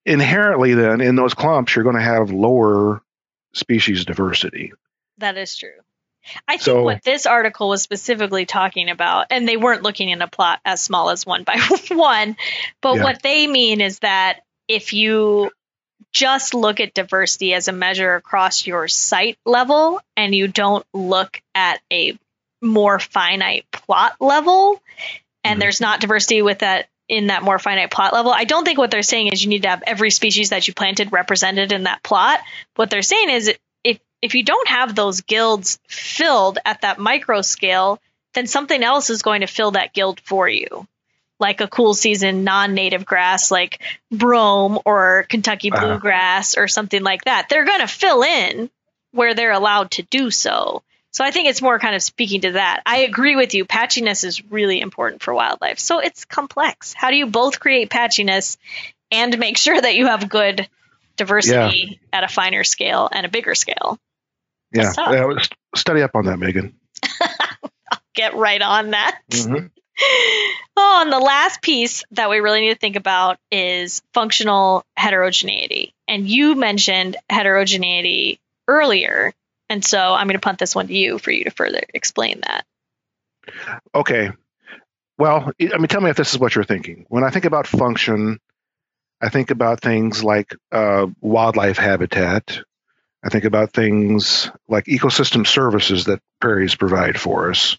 [0.07, 3.01] Inherently then in those clumps you're going to have lower
[3.55, 4.73] species diversity.
[5.19, 5.71] That is true.
[6.49, 10.23] I think So- what this article was specifically talking about, and they weren't looking in
[10.23, 11.59] a plot as small as one by
[11.91, 12.37] one,
[12.81, 13.03] but Yeah.
[13.05, 15.51] what they mean is that if you
[16.13, 21.41] just look at diversity as a measure across your site level and you don't look
[21.55, 22.19] at a
[22.63, 24.81] more finite plot level,
[25.45, 25.61] and Mhm.
[25.61, 28.91] there's not diversity with that in that more finite plot level, I don't think what
[28.91, 32.03] they're saying is you need to have every species that you planted represented in that
[32.03, 32.41] plot.
[32.75, 33.55] What they're saying is
[34.23, 38.01] if you don't have those guilds filled at that micro scale,
[38.35, 40.87] then something else is going to fill that guild for you.
[41.39, 45.87] Like a cool season non-native grass like brome or Kentucky Uh-huh.
[45.87, 47.49] bluegrass or something like that.
[47.49, 48.71] They're going to fill in
[49.13, 50.83] where they're allowed to do so.
[51.13, 52.83] So I think it's more kind of speaking to that.
[52.85, 53.65] I agree with you.
[53.65, 55.79] Patchiness is really important for wildlife.
[55.79, 56.93] So it's complex.
[56.93, 58.59] How do you both create patchiness
[59.11, 60.69] and make sure that you have good
[61.17, 63.99] diversity at a finer scale and a bigger scale?
[64.73, 64.93] Yeah.
[64.97, 66.75] Yeah st- study up on that, Megan.
[67.21, 69.21] I'll Get right on that.
[69.31, 69.71] Mhm.
[70.79, 75.95] Oh, and the last piece that we really need to think about is functional heterogeneity.
[76.07, 79.33] And you mentioned heterogeneity earlier.
[79.71, 82.43] And so I'm going to punt this one to you for you to further explain
[82.47, 82.67] that.
[83.95, 84.31] Okay.
[85.19, 87.07] Well, I mean, tell me if this is what you're thinking.
[87.09, 88.39] When I think about function,
[89.21, 92.61] I think about things like uh, wildlife habitat.
[93.25, 97.79] I think about things like ecosystem services that prairies provide for us.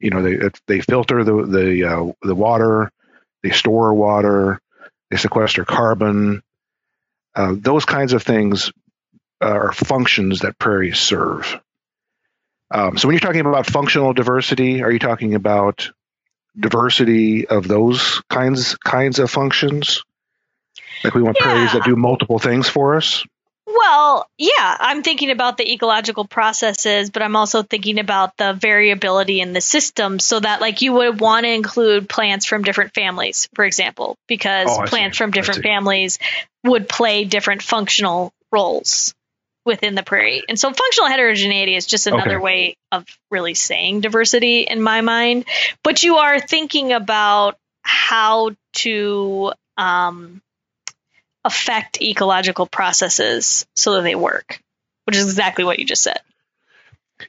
[0.00, 2.90] You know, they they filter the the uh, the water,
[3.42, 4.60] they store water,
[5.10, 6.42] they sequester carbon.
[7.34, 8.72] Uh, those kinds of things
[9.40, 11.60] are functions that prairies serve.
[12.70, 15.90] Um, so when you're talking about functional diversity, are you talking about
[16.58, 20.02] diversity of those kinds kinds of functions?
[21.02, 21.46] Like we want yeah.
[21.46, 23.24] prairies that do multiple things for us?
[23.66, 29.40] Well, yeah, I'm thinking about the ecological processes, but I'm also thinking about the variability
[29.40, 33.48] in the system so that like you would want to include plants from different families,
[33.54, 35.24] for example, because oh, plants see.
[35.24, 36.18] from different families
[36.62, 39.14] would play different functional roles
[39.64, 40.42] within the prairie.
[40.48, 42.44] And so functional heterogeneity is just another okay.
[42.44, 45.46] way of really saying diversity in my mind.
[45.82, 50.42] But you are thinking about how to um,
[51.44, 54.60] affect ecological processes so that they work,
[55.04, 56.20] which is exactly what you just said.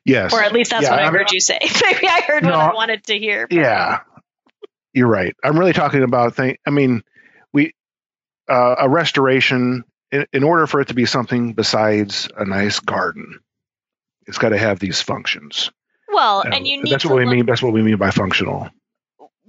[0.04, 0.34] Yes.
[0.34, 1.60] Or at least that's yeah, what I, I heard you say.
[1.62, 3.47] Maybe I heard no, what I wanted to hear.
[3.49, 3.99] Yeah.
[4.93, 5.36] You're right.
[5.43, 6.58] I'm really talking about thing.
[6.65, 7.04] I mean,
[7.54, 7.73] we,
[8.49, 13.39] uh, a restoration, in, in order for it to be something besides a nice garden,
[14.25, 15.71] it's got to have these functions.
[16.08, 17.45] Well, and, and you need that's what we look, mean.
[17.45, 18.69] That's what we mean by functional.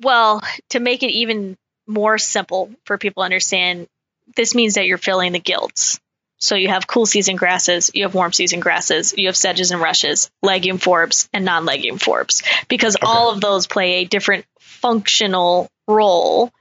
[0.00, 3.86] Well, to make it even more simple for people to understand,
[4.34, 6.00] this means that you're filling the guilds.
[6.38, 9.80] So you have cool season grasses, you have warm season grasses, you have sedges and
[9.80, 13.06] rushes, legume forbs, and non legume forbs, because okay.
[13.06, 16.52] all of those play a different functional role.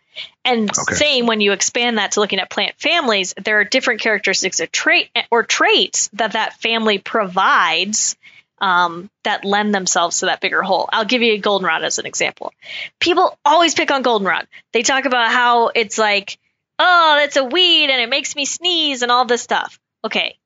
[0.45, 0.95] And okay.
[0.95, 4.71] same when you expand that to looking at plant families, there are different characteristics of
[4.71, 8.15] trait or traits that that family provides
[8.60, 10.88] um, that lend themselves to that bigger whole.
[10.93, 12.54] I'll give you a goldenrod as an example.
[12.99, 14.47] People always pick on goldenrod.
[14.71, 16.38] They talk about how it's like
[16.79, 19.79] oh, it's a weed and it makes me sneeze and all this stuff.
[20.03, 20.38] Okay,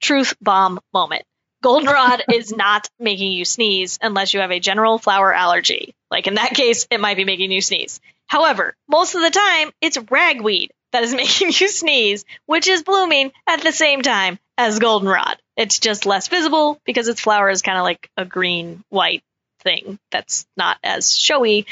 [0.00, 1.24] truth bomb moment.
[1.62, 5.94] Goldenrod is not making you sneeze unless you have a general flower allergy.
[6.10, 8.00] Like in that case, it might be making you sneeze.
[8.26, 13.32] However, most of the time, it's ragweed that is making you sneeze, which is blooming
[13.46, 15.38] at the same time as goldenrod.
[15.56, 19.22] It's just less visible because its flower is kind of like a green white
[19.60, 21.66] thing that's not as showy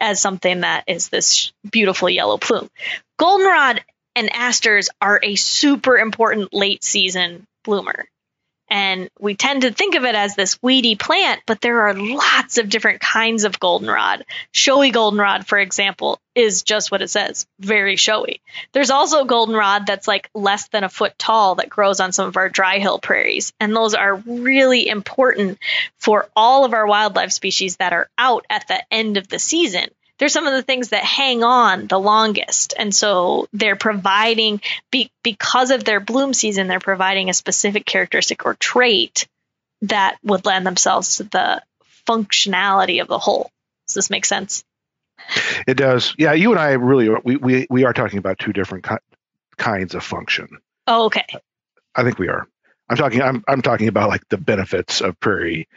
[0.00, 2.68] as something that is this beautiful yellow plume.
[3.16, 3.80] Goldenrod
[4.16, 8.06] and asters are a super important late season bloomer.
[8.68, 12.56] And we tend to think of it as this weedy plant, but there are lots
[12.56, 14.24] of different kinds of goldenrod.
[14.52, 18.40] Showy goldenrod, for example, is just what it says very showy.
[18.72, 22.36] There's also goldenrod that's like less than a foot tall that grows on some of
[22.38, 23.52] our dry hill prairies.
[23.60, 25.58] And those are really important
[25.98, 29.88] for all of our wildlife species that are out at the end of the season
[30.24, 32.72] they're some of the things that hang on the longest.
[32.78, 38.46] And so they're providing, be, because of their bloom season, they're providing a specific characteristic
[38.46, 39.28] or trait
[39.82, 41.62] that would lend themselves to the
[42.08, 43.50] functionality of the whole.
[43.86, 44.64] Does this make sense?
[45.68, 46.14] It does.
[46.16, 48.96] Yeah, you and I really we we, we are talking about two different ki-
[49.58, 50.48] kinds of function.
[50.86, 51.26] Oh, okay.
[51.94, 52.48] I think we are.
[52.88, 53.20] I'm talking.
[53.20, 55.68] I'm I'm talking about like the benefits of prairie,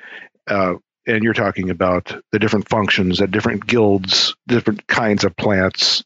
[0.47, 0.75] uh,
[1.07, 6.03] and you're talking about the different functions that different guilds, different kinds of plants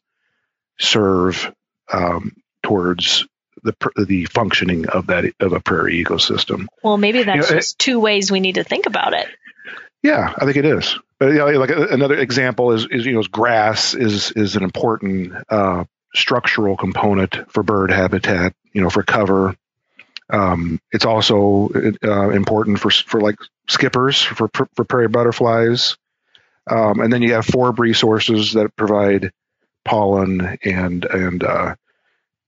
[0.78, 1.52] serve
[1.92, 3.26] um, towards
[3.62, 3.74] the
[4.06, 6.66] the functioning of that of a prairie ecosystem.
[6.82, 9.28] Well, maybe that's you know, just it, two ways we need to think about it.
[10.02, 10.98] Yeah, I think it is.
[11.18, 15.34] But you know, like another example is, is you know grass is is an important
[15.48, 15.84] uh,
[16.14, 18.54] structural component for bird habitat.
[18.72, 19.56] You know, for cover.
[20.32, 21.70] Um, it's also
[22.02, 23.36] uh, important for for like
[23.68, 25.98] skippers for for prairie butterflies,
[26.68, 29.30] um, and then you have forb resources that provide
[29.84, 31.74] pollen and and uh,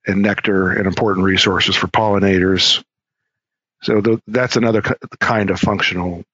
[0.07, 2.83] and nectar and important resources for pollinators.
[3.83, 4.81] So the, that's another
[5.21, 6.25] kind of functional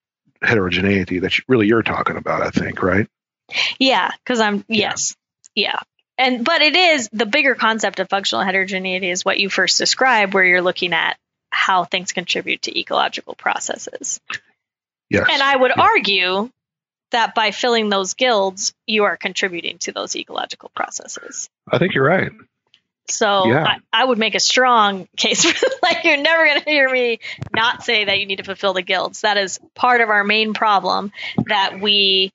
[0.41, 3.09] heterogeneity that you, really you're talking about, I think, right?
[3.81, 5.17] Yeah, because I'm yes,
[5.57, 5.73] yeah.
[5.73, 5.81] yeah.
[6.17, 10.33] And but it is the bigger concept of functional heterogeneity is what you first described,
[10.33, 11.17] where you're looking at
[11.51, 14.21] how things contribute to ecological processes.
[15.09, 15.27] Yes.
[15.31, 15.83] And I would yeah.
[15.83, 16.51] argue
[17.11, 21.49] that by filling those guilds, you are contributing to those ecological processes.
[21.69, 22.31] I think you're right.
[23.09, 23.65] So yeah.
[23.65, 27.19] I, I, would make a strong case for like you're never going to hear me
[27.53, 29.23] not say that you need to fulfill the guilds.
[29.23, 31.13] That is part of our main problem
[31.47, 32.33] that we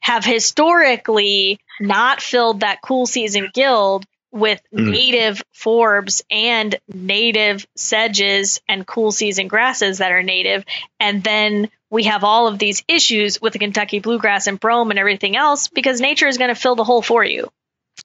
[0.00, 4.04] have historically not filled that cool season guild
[4.36, 4.90] with mm.
[4.90, 10.64] native forbs and native sedges and cool season grasses that are native.
[11.00, 14.98] And then we have all of these issues with the Kentucky bluegrass and brome and
[14.98, 17.48] everything else because nature is going to fill the hole for you.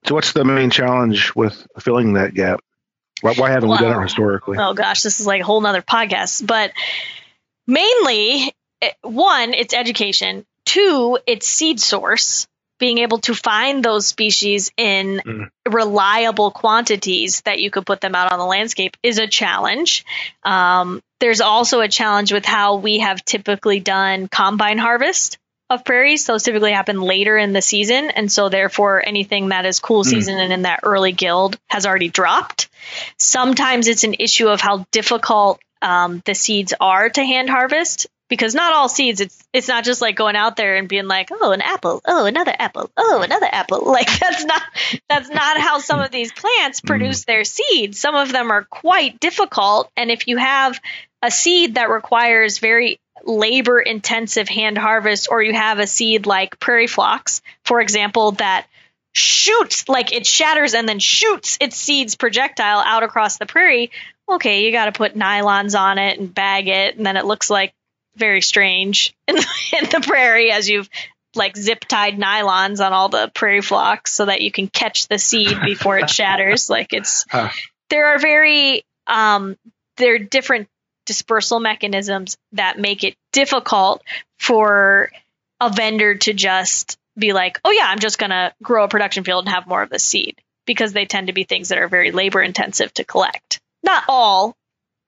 [0.07, 2.61] So, what's the main challenge with filling that gap?
[3.21, 4.57] Why, why haven't well, we done it historically?
[4.57, 6.45] Oh gosh, this is like a whole nother podcast.
[6.45, 6.71] But
[7.67, 10.45] mainly, eh, one, it's education.
[10.65, 12.47] Two, it's seed source
[12.81, 15.49] being able to find those species in mm.
[15.69, 20.03] reliable quantities that you could put them out on the landscape is a challenge.
[20.43, 25.37] Um, there's also a challenge with how we have typically done combine harvest
[25.69, 26.25] of prairies.
[26.25, 28.09] Those typically happen later in the season.
[28.09, 30.07] And so, therefore, anything that is cool mm.
[30.07, 30.41] season mm.
[30.45, 32.67] and in that early guild has already dropped.
[33.19, 38.55] Sometimes it's an issue of how difficult um, the seeds are to hand harvest because
[38.55, 41.51] not all seeds it's it's not just like going out there and being like oh
[41.51, 42.01] an apple.
[42.05, 42.89] Oh another apple.
[42.95, 43.81] Oh another apple.
[43.91, 44.61] Like that's not
[45.09, 46.87] that's not how some of these plants mm.
[46.87, 47.99] produce their seeds.
[47.99, 50.79] Some of them are quite difficult and if you have
[51.21, 56.57] a seed that requires very labor intensive hand harvest or you have a seed like
[56.57, 58.65] prairie phlox for example that
[59.13, 63.91] shoots like it shatters and then shoots its seeds projectile out across the prairie
[64.31, 67.49] okay you got to put nylons on it and bag it and then it looks
[67.49, 67.73] like
[68.15, 69.47] very strange in the,
[69.81, 70.89] in the prairie as you've
[71.35, 75.17] like zip tied nylons on all the prairie phlox so that you can catch the
[75.17, 76.69] seed before it shatters.
[76.69, 77.49] Like it's huh.
[77.89, 79.57] there are very um
[79.97, 80.67] there are different
[81.05, 84.03] dispersal mechanisms that make it difficult
[84.39, 85.11] for
[85.59, 89.45] a vendor to just be like, oh yeah, I'm just gonna grow a production field
[89.45, 92.11] and have more of the seed because they tend to be things that are very
[92.11, 93.59] labor intensive to collect.
[93.83, 94.55] Not all,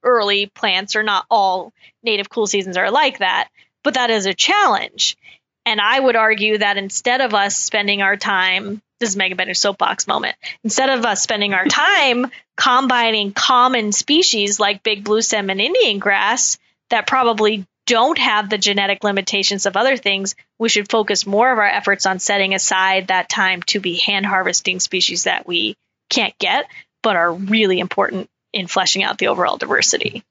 [0.03, 1.73] early plants or not all
[2.03, 3.49] native cool seasons are like that,
[3.83, 5.17] but that is a challenge.
[5.65, 9.59] And I would argue that instead of us spending our time, this is Megan Bender's
[9.59, 12.27] soapbox moment, instead of us spending our time
[12.57, 16.57] combining common species like big blue stem and Indian grass
[16.89, 21.57] that probably don't have the genetic limitations of other things, we should focus more of
[21.57, 25.75] our efforts on setting aside that time to be hand harvesting species that we
[26.09, 26.65] can't get,
[27.01, 30.23] but are really important in fleshing out the overall diversity.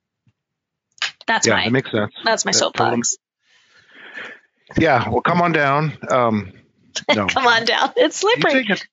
[1.27, 2.15] That's yeah, my that makes sense.
[2.25, 3.17] That's my soapbox.
[4.79, 5.93] Yeah, well, come on down.
[6.09, 6.53] Um,
[7.15, 7.27] no.
[7.27, 7.93] come on down.
[7.97, 8.65] It's slippery.
[8.67, 8.89] You take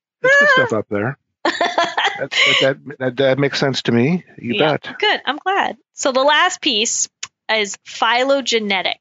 [0.49, 1.17] stuff up there.
[1.43, 4.25] that, that, that, that, makes sense to me.
[4.38, 4.99] You yeah, bet.
[4.99, 5.21] Good.
[5.25, 5.77] I'm glad.
[5.93, 7.07] So the last piece
[7.49, 8.99] is phylogenetic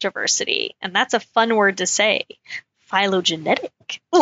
[0.00, 2.24] diversity, and that's a fun word to say
[2.86, 3.70] phylogenetic.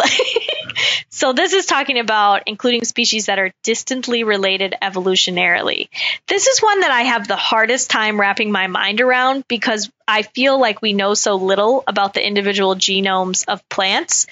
[1.11, 5.89] so this is talking about including species that are distantly related evolutionarily.
[6.27, 10.23] This is one that I have the hardest time wrapping my mind around because I
[10.23, 14.27] feel like we know so little about the individual genomes of plants.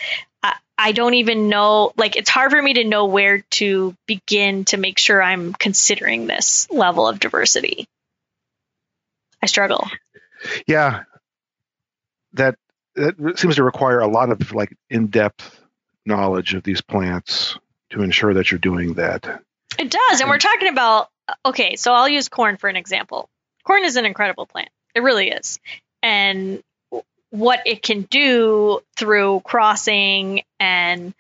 [0.79, 4.77] I, don't even know, like, it's hard for me to know where to begin to
[4.77, 7.87] make sure I'm considering this level of diversity.
[9.41, 9.89] I struggle.
[10.67, 11.05] Yeah,
[12.33, 12.57] that
[12.95, 15.61] it seems to require a lot of like in-depth
[16.05, 17.57] knowledge of these plants
[17.91, 19.43] to ensure that you're doing that.
[19.79, 21.77] It does, and we're talking about uh, okay.
[21.77, 23.29] So I'll use corn for an example.
[23.65, 24.69] Corn is an incredible plant.
[24.95, 25.61] It really is,
[26.03, 26.63] and
[27.31, 31.15] what it can do through crossing and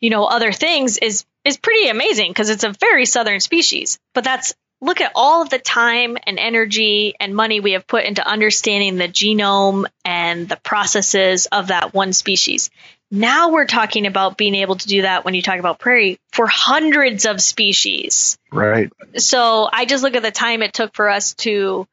[0.00, 3.98] you know other things is is pretty amazing because it's a very southern species.
[4.14, 8.04] But that's look at all of the time and energy and money we have put
[8.04, 12.70] into understanding the genome and the processes of that one species.
[13.10, 16.46] Now we're talking about being able to do that when you talk about prairie for
[16.46, 18.38] hundreds of species.
[18.52, 18.92] Right.
[19.16, 21.86] So I just look at the time it took for us to,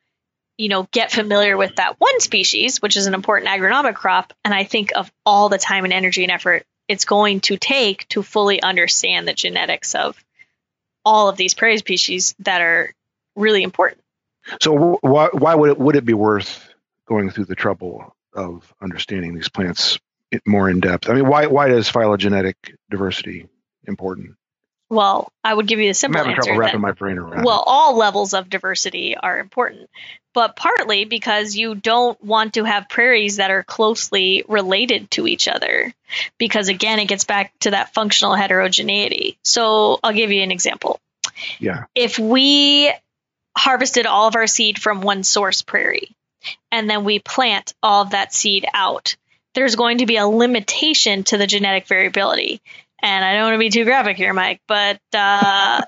[0.57, 4.31] you know, get familiar with that one species, which is an important agronomic crop.
[4.45, 8.07] And I think of all the time and energy and effort it's going to take
[8.09, 10.17] to fully understand the genetics of
[11.07, 12.93] all of these prairie species that are
[13.37, 14.01] really important.
[14.61, 16.69] So why, why would it would it be worth
[17.05, 19.99] going through the trouble of understanding these plants
[20.45, 21.09] more in depth?
[21.09, 22.57] I mean, why why is phylogenetic
[22.89, 23.47] diversity
[23.87, 24.35] important?
[24.89, 26.49] Well, I would give you the simple I'm having answer.
[26.49, 27.43] trouble wrapping that, my brain around.
[27.43, 29.89] Well, all levels of diversity are important,
[30.33, 35.47] but partly because you don't want to have prairies that are closely related to each
[35.47, 35.93] other.
[36.37, 39.37] Because again, it gets back to that functional heterogeneity.
[39.43, 41.01] So I'll give you an example.
[41.59, 41.85] Yeah.
[41.93, 42.91] If we
[43.57, 46.15] harvested all of our seed from one source prairie
[46.71, 49.17] and then we plant all of that seed out,
[49.53, 52.61] there's going to be a limitation to the genetic variability
[53.01, 55.81] and I don't want to be too graphic here, Mike, but uh,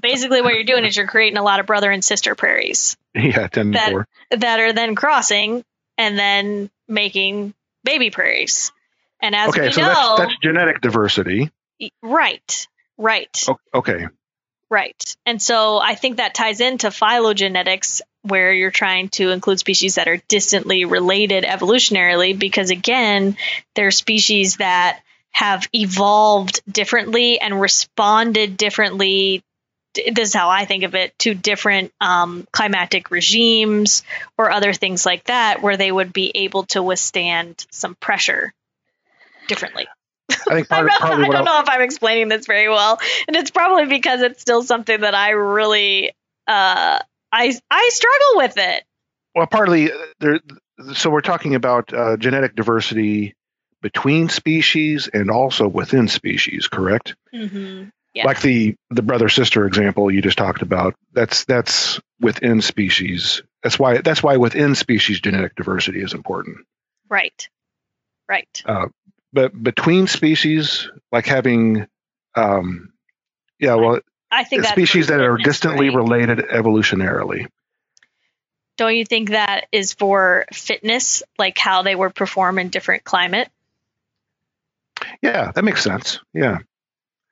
[0.00, 2.96] basically what you're doing is you're creating a lot of brother and sister prairies.
[3.16, 4.08] Yeah, ten that, four.
[4.32, 5.64] that are then crossing
[5.96, 8.72] and then making baby prairies.
[9.22, 11.50] And as okay, we so know, that's, that's genetic diversity.
[12.02, 12.66] right,
[12.98, 14.08] right, Okay.
[14.68, 15.16] right.
[15.24, 20.08] And so I think that ties into phylogenetics, where you're trying to include species that
[20.08, 23.36] are distantly related evolutionarily, because again,
[23.76, 25.00] they're species that
[25.34, 29.42] have evolved differently and responded differently.
[29.94, 34.04] This is how I think of it to different um, climatic regimes
[34.38, 38.54] or other things like that, where they would be able to withstand some pressure
[39.48, 39.88] differently.
[40.30, 43.00] I think I part, don't, I don't I, know if I'm explaining this very well,
[43.26, 46.10] and it's probably because it's still something that I really
[46.46, 46.98] uh,
[47.32, 48.84] I I struggle with it.
[49.34, 50.40] well, partly uh, there.
[50.94, 53.34] So we're talking about uh, genetic diversity
[53.84, 57.16] between species and also within species, correct?
[57.34, 57.90] Mm-hmm.
[58.14, 58.24] Yeah.
[58.24, 60.94] Like the the brother sister example you just talked about.
[61.12, 63.42] That's that's within species.
[63.62, 66.58] That's why that's why within species genetic diversity is important.
[67.10, 67.46] Right,
[68.26, 68.62] right.
[69.34, 71.86] But between species, like having,
[72.36, 72.92] um,
[73.58, 75.96] yeah, well, I think species that are distantly right?
[75.96, 77.48] related evolutionarily.
[78.78, 83.50] Don't you think that is for fitness, like how they would perform in different climate?
[85.24, 86.20] Yeah, that makes sense.
[86.34, 86.58] Yeah.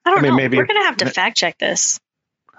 [0.06, 0.36] I don't I mean, know.
[0.38, 2.00] maybe We're gonna have to fact check this.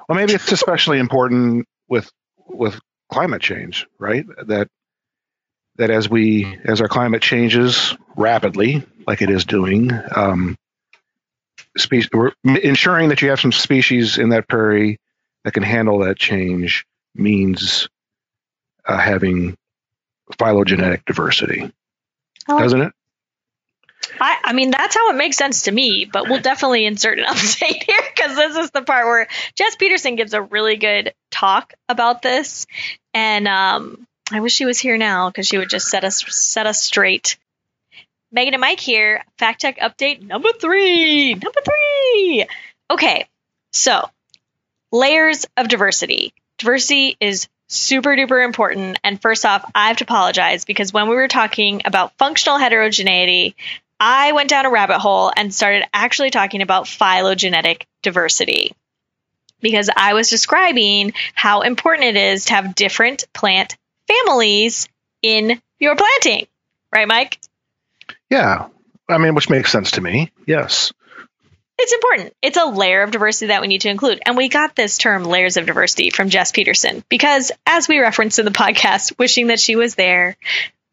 [0.07, 2.11] Well, maybe it's especially important with
[2.47, 2.79] with
[3.11, 4.25] climate change, right?
[4.45, 4.67] That
[5.77, 10.55] that as we as our climate changes rapidly, like it is doing, um,
[11.75, 14.99] species, we're ensuring that you have some species in that prairie
[15.45, 17.89] that can handle that change means
[18.85, 19.57] uh, having
[20.37, 21.71] phylogenetic diversity,
[22.47, 22.93] doesn't it?
[24.19, 27.25] I, I mean, that's how it makes sense to me, but we'll definitely insert an
[27.29, 31.73] update here because this is the part where Jess Peterson gives a really good talk
[31.89, 32.65] about this.
[33.13, 36.67] And um, I wish she was here now because she would just set us set
[36.67, 37.37] us straight.
[38.31, 41.33] Megan and Mike here, fact check update number three.
[41.33, 42.45] Number three.
[42.89, 43.27] Okay,
[43.71, 44.09] so
[44.91, 46.33] layers of diversity.
[46.57, 48.99] Diversity is super duper important.
[49.03, 53.55] And first off, I have to apologize because when we were talking about functional heterogeneity,
[54.05, 58.73] I went down a rabbit hole and started actually talking about phylogenetic diversity
[59.61, 63.77] because I was describing how important it is to have different plant
[64.09, 64.89] families
[65.21, 66.47] in your planting.
[66.93, 67.39] Right, Mike?
[68.29, 68.67] Yeah.
[69.07, 70.33] I mean, which makes sense to me.
[70.45, 70.91] Yes.
[71.77, 72.33] It's important.
[72.41, 74.21] It's a layer of diversity that we need to include.
[74.25, 78.37] And we got this term layers of diversity from Jess Peterson because, as we referenced
[78.37, 80.35] in the podcast, wishing that she was there,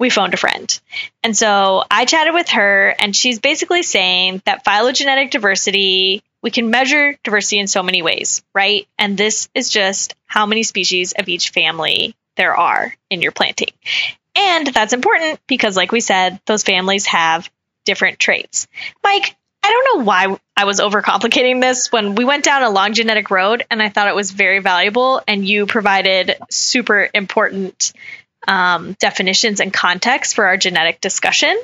[0.01, 0.81] we phoned a friend.
[1.23, 6.71] And so I chatted with her, and she's basically saying that phylogenetic diversity, we can
[6.71, 8.89] measure diversity in so many ways, right?
[8.99, 13.69] And this is just how many species of each family there are in your planting.
[14.35, 17.51] And that's important because, like we said, those families have
[17.85, 18.69] different traits.
[19.05, 22.95] Mike, I don't know why I was overcomplicating this when we went down a long
[22.95, 27.93] genetic road and I thought it was very valuable and you provided super important
[28.49, 31.57] um, definitions and context for our genetic discussion.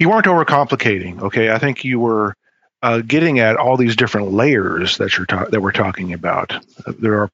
[0.00, 1.22] you weren't overcomplicating.
[1.22, 2.34] Okay, I think you were
[2.82, 6.52] uh, getting at all these different layers that you're ta- that we're talking about.
[6.86, 7.30] Uh, there are.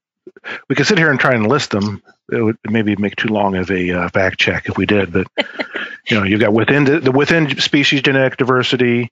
[0.68, 2.02] We could sit here and try and list them.
[2.30, 5.12] It would maybe make too long of a uh, fact check if we did.
[5.12, 5.26] But
[6.08, 9.10] you know, you've got within the, the within species genetic diversity,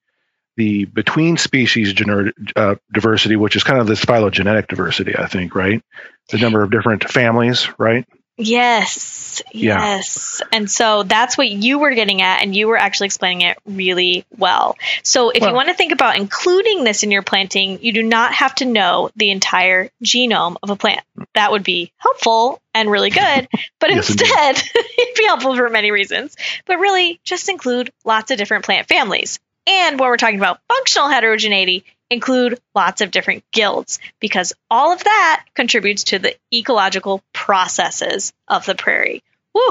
[0.57, 5.17] the between species gener- uh, diversity, which is kind of this phylogenetic diversity.
[5.17, 5.83] I think, right?
[6.31, 8.07] The number of different families, right?
[8.39, 9.79] Yes, Yeah.
[9.97, 10.41] yes.
[10.53, 14.25] And so that's what you were getting at, and you were actually explaining it really
[14.37, 14.77] well.
[15.03, 18.33] So if you want to think about including this in your planting, you do not
[18.35, 21.03] have to know the entire genome of a plant.
[21.35, 23.49] That would be helpful and really good,
[23.81, 24.23] but Yes, indeed.
[24.23, 24.57] instead,
[24.99, 26.35] it'd be helpful for many reasons.
[26.67, 29.39] But really, just include lots of different plant families.
[29.67, 35.03] And when we're talking about functional heterogeneity, include lots of different guilds because all of
[35.05, 39.23] that contributes to the ecological processes of the prairie.
[39.55, 39.63] Woo!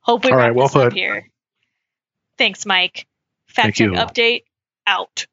[0.00, 0.92] Hope we All right, well this up put.
[0.94, 1.28] here.
[2.38, 3.06] Thanks, Mike.
[3.48, 3.92] Fact Thank check you.
[3.92, 4.44] update
[4.86, 5.26] out.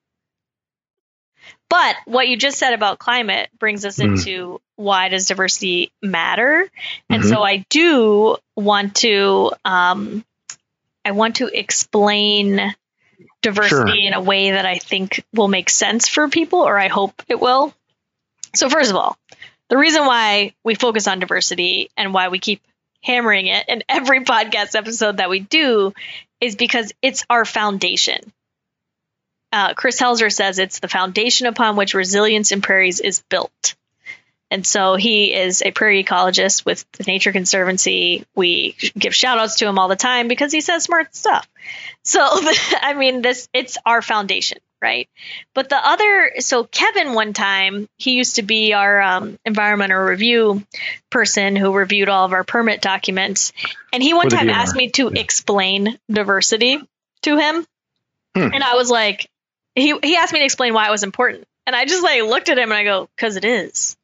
[1.70, 4.04] But what you just said about climate brings us Mm.
[4.18, 6.70] into why does diversity matter?
[7.10, 7.30] And Mhm.
[7.30, 10.24] so I do want to um,
[11.04, 12.76] I want to explain
[13.42, 17.22] diversity in a way that I think will make sense for people, or I hope
[17.28, 17.74] it will.
[18.56, 19.18] So, first of all,
[19.70, 22.62] the reason why we focus on diversity and why we keep
[23.04, 25.94] hammering it in every podcast episode that we do
[26.42, 28.20] is because it's our foundation.
[29.52, 33.76] Uh, Chris Helzer says it's the foundation upon which resilience in prairies is built.
[34.50, 38.26] And so he is a prairie ecologist with the Nature Conservancy.
[38.34, 41.48] We give shout outs to him all the time because he says smart stuff.
[42.04, 42.22] So,
[42.82, 45.10] I mean, this, it's our foundation, right?
[45.54, 50.64] But the other, so Kevin, one time, he used to be our um, environmental review
[51.10, 53.52] person who reviewed all of our permit documents.
[53.92, 55.20] And he one time asked me to yeah.
[55.22, 56.80] explain diversity
[57.24, 57.66] to him.
[58.34, 58.54] Hmm.
[58.54, 59.30] And I was like,
[59.76, 61.46] he, he asked me to explain why it was important.
[61.66, 63.97] And I just like looked at him and I go, because it is.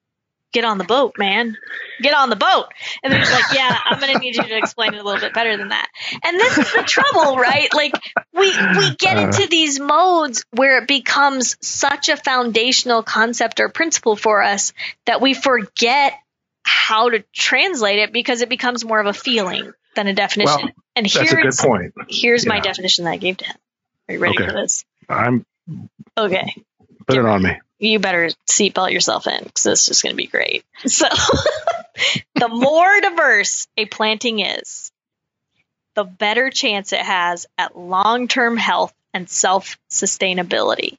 [0.54, 1.58] Get on the boat, man.
[2.00, 2.68] Get on the boat.
[3.04, 5.20] And then he's like, yeah, I'm going to need you to explain it a little
[5.20, 5.88] bit better than that.
[6.24, 7.74] And this is the trouble, right?
[7.74, 7.94] Like
[8.34, 9.22] we, we get Uh.
[9.22, 14.74] into these modes where it becomes such a foundational concept or principle for us
[15.08, 16.14] that we forget
[16.62, 20.56] how to translate it because it becomes more of a feeling than a definition.
[20.56, 21.94] Well, and That's a good here's, point.
[22.08, 23.56] here's my definition that I gave to him.
[24.08, 24.48] Are you ready Okay.
[24.48, 24.86] for this?
[25.10, 25.46] I'm
[26.16, 26.56] Okay
[27.08, 27.60] put it on me.
[27.90, 30.64] You better seatbelt yourself in because this is going to be great.
[30.86, 31.08] So,
[32.36, 34.92] the more diverse a planting is,
[35.96, 40.98] the better chance it has at long term health and self sustainability,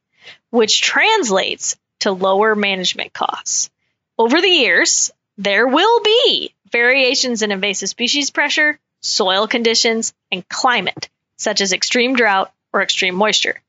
[0.51, 3.71] which translates to lower management costs.
[4.19, 11.09] Over the years, there will be variations in invasive species pressure, soil conditions, and climate,
[11.37, 13.61] such as extreme drought or extreme moisture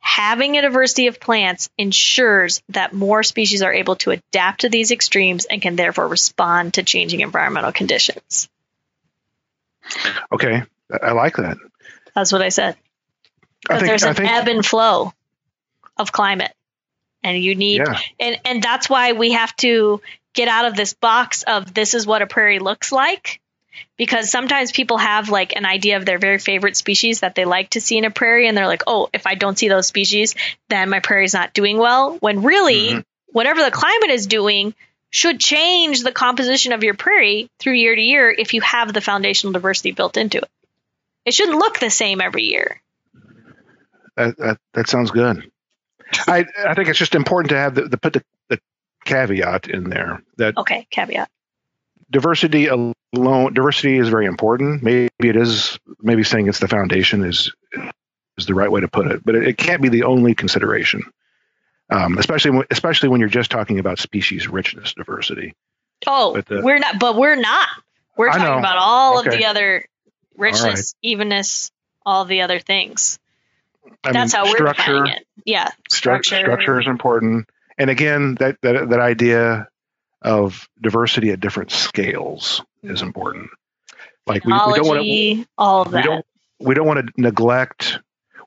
[0.00, 4.90] having a diversity of plants ensures that more species are able to adapt to these
[4.90, 8.48] extremes and can therefore respond to changing environmental conditions.
[10.32, 10.62] Okay,
[11.02, 11.58] I like that.
[12.14, 12.76] That's what I said.
[13.68, 15.12] I think there's an think ebb and flow
[15.96, 16.52] of climate.
[17.22, 17.98] And you need yeah.
[18.18, 20.00] and, and that's why we have to
[20.32, 23.40] get out of this box of this is what a prairie looks like.
[23.96, 27.70] Because sometimes people have like an idea of their very favorite species that they like
[27.70, 30.34] to see in a prairie, and they're like, oh, if I don't see those species,
[30.68, 32.16] then my prairie's not doing well.
[32.18, 33.04] When really, Mhm.
[33.28, 34.74] whatever the climate is doing
[35.10, 39.00] should change the composition of your prairie through year to year if you have the
[39.00, 40.48] foundational diversity built into it.
[41.24, 42.80] It shouldn't look the same every year.
[44.16, 45.50] That, that that sounds good.
[46.26, 48.60] I I think it's just important to have the, the put the, the
[49.04, 51.28] caveat in there that Okay, caveat.
[52.10, 52.68] diversity
[53.14, 54.82] alone diversity is very important.
[54.82, 57.52] Maybe it is maybe saying it's the foundation is
[58.38, 61.02] is the right way to put it, but it, it can't be the only consideration.
[61.90, 65.54] Um, especially when, especially when you're just talking about species richness diversity.
[66.06, 67.68] Oh, But the- we're not, but we're not.
[68.16, 68.58] We're I talking know.
[68.58, 69.84] about all of the other
[70.36, 71.70] richness, evenness,
[72.06, 73.18] all the other things.
[74.04, 75.26] I That's mean, how we're structure defining it.
[75.44, 76.38] Yeah, stru- structure.
[76.38, 77.48] structure is important,
[77.78, 79.68] and again that that that idea
[80.22, 83.50] of diversity at different scales is important.
[84.26, 86.04] Like we, we don't want to all of we that.
[86.04, 86.26] don't
[86.60, 87.98] we don't want to neglect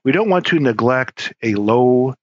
[0.04, 2.14] we don't want to neglect a low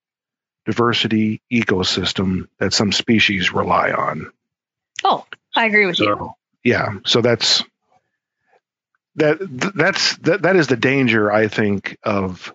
[0.65, 4.31] diversity ecosystem that some species rely on.
[5.03, 6.33] oh, I agree with you.
[6.63, 7.63] Yeah, so that's
[9.15, 9.37] that
[9.75, 12.53] that's that, that is the danger I think of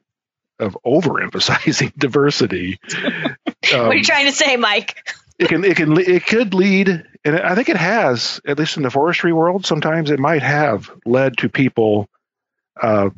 [0.59, 2.79] of overemphasizing diversity.
[2.83, 4.97] what are Um, you trying to say, Mike?
[5.39, 8.83] it can it can it could lead and i think it has at least in
[8.83, 12.09] the forestry world sometimes it might have led to people
[12.81, 13.11] uh,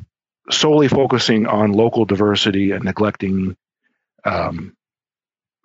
[0.49, 3.55] solely focusing on local diversity and neglecting
[4.25, 4.75] um,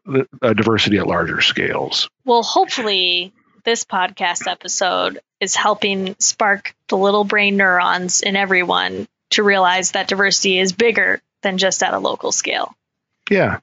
[0.04, 3.32] the, uh, diversity at larger scales Well, hopefully,
[3.64, 10.08] this podcast episode is helping spark the little brain neurons in everyone to realize that
[10.08, 12.74] diversity is bigger than just at a local scale.
[13.30, 13.60] yeah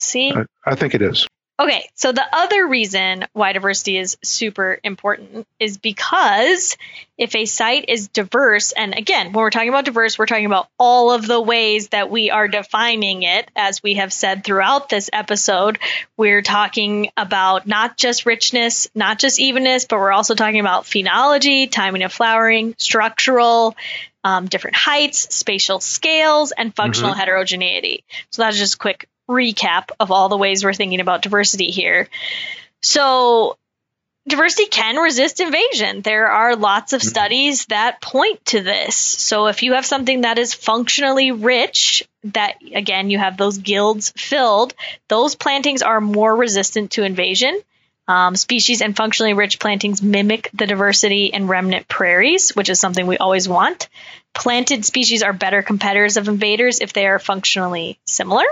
[0.00, 0.32] See?
[0.32, 1.28] I, I think it is
[1.60, 6.76] Okay, so the other reason why diversity is super important is because
[7.16, 10.68] if a site is diverse, and again, when we're talking about diverse, we're talking about
[10.78, 15.10] all of the ways that we are defining it, as we have said throughout this
[15.12, 15.80] episode.
[16.16, 21.68] We're talking about not just richness, not just evenness, but we're also talking about phenology,
[21.68, 23.74] timing of flowering, structural,
[24.22, 28.04] um, different heights, spatial scales, and functional heterogeneity.
[28.30, 32.08] So that's just a quick recap of all the ways we're thinking about diversity here.
[32.82, 33.56] So,
[34.26, 36.02] diversity can resist invasion.
[36.02, 37.08] There are lots of Mhm.
[37.08, 38.96] studies that point to this.
[38.96, 44.12] So, if you have something that is functionally rich, that again, you have those guilds
[44.16, 44.74] filled,
[45.08, 47.60] those plantings are more resistant to invasion.
[48.06, 53.06] Um, species and functionally rich plantings mimic the diversity in remnant prairies, which is something
[53.06, 53.88] we always want.
[54.34, 58.46] Planted species are better competitors of invaders if they are functionally similar.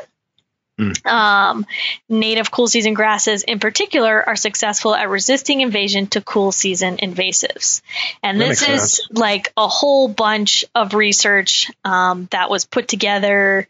[1.07, 1.67] Um,
[2.09, 7.81] native cool season grasses, in particular, are successful at resisting invasion to cool season invasives.
[8.23, 9.01] And That this is sense.
[9.11, 13.67] like a whole bunch of research um, that was put together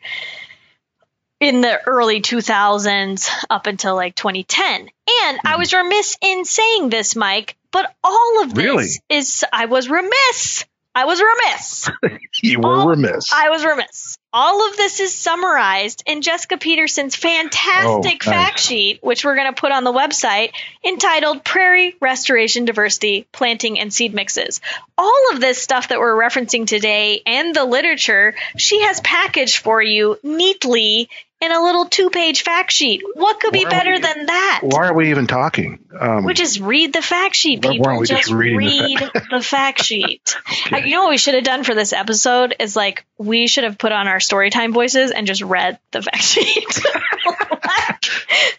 [1.39, 4.81] in the early 2000s up until like 2010.
[4.81, 5.59] And I Mhm.
[5.59, 8.89] was remiss in saying this, Mike, but all of this Really?
[9.11, 10.65] is I was remiss.
[10.95, 11.91] I was remiss.
[12.43, 13.33] You were remiss.
[13.33, 14.19] I was remiss.
[14.39, 18.39] All of this is summarized in Jessica Peterson's fantastic Oh, nice.
[18.47, 20.51] fact sheet, which we're going to put on the website,
[20.85, 24.61] entitled Prairie Restoration Diversity Planting and Seed Mixes.
[24.99, 29.81] All of this stuff that we're referencing today and the literature, she has packaged for
[29.81, 31.09] you neatly
[31.41, 33.03] in a little two page fact sheet.
[33.15, 34.61] What could be better we- than that?
[34.63, 35.81] Why are we even talking?
[35.99, 37.87] Um, We just read the fact sheet, Why- why people.
[37.89, 40.37] aren't we just just reading read the the fact sheet.
[40.73, 40.87] okay.
[40.89, 43.77] You know what we should have done for this episode is like we should have
[43.79, 46.83] put on our storytime voices and just read the fact sheet.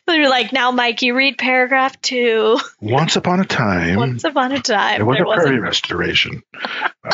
[0.07, 2.59] we were like, now, Mike, you read paragraph two.
[2.79, 6.43] Once upon a time, Once upon a time, there was there a prairie restoration.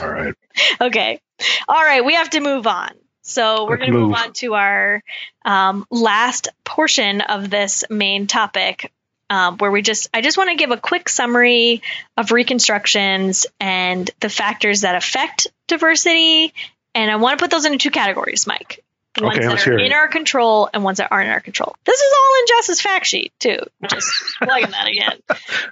[0.01, 0.33] All right.
[0.79, 1.19] Okay.
[1.67, 2.91] All right, we have to move on.
[3.23, 5.01] So we're going to move on to our
[5.45, 8.91] um, last portion of this main topic,
[9.29, 11.81] um, where we just I just want to give a quick summary
[12.17, 16.53] of reconstructions and the factors that affect diversity,
[16.93, 18.82] and I want to put those into two categories, Mike.
[19.21, 19.93] Ones Okay, that let's are in it.
[19.93, 21.75] our control and ones that aren't in our control.
[21.85, 23.59] This is all in Jess's fact sheet too.
[23.87, 24.11] Just
[24.41, 25.19] plugging that again.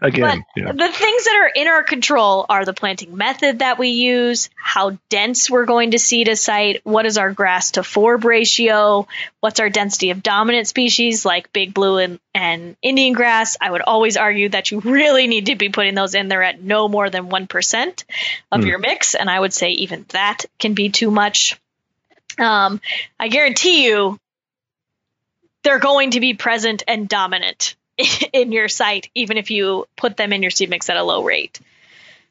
[0.01, 0.71] Again, yeah.
[0.71, 4.99] The things that are in our control are the planting method that we use, how
[5.09, 9.07] dense we're going to seed a site, what is our grass to forb ratio,
[9.39, 13.57] what's our density of dominant species like big blue and, and Indian grass.
[13.59, 16.61] I would always argue that you really need to be putting those in there at
[16.61, 18.03] no more than 1%
[18.51, 18.67] of Hmm.
[18.67, 19.15] your mix.
[19.15, 21.57] And I would say even that can be too much.
[22.41, 22.81] Um,
[23.19, 24.19] I guarantee you
[25.63, 27.75] they're going to be present and dominant
[28.33, 31.23] in your site, even if you put them in your seed mix at a low
[31.23, 31.59] rate.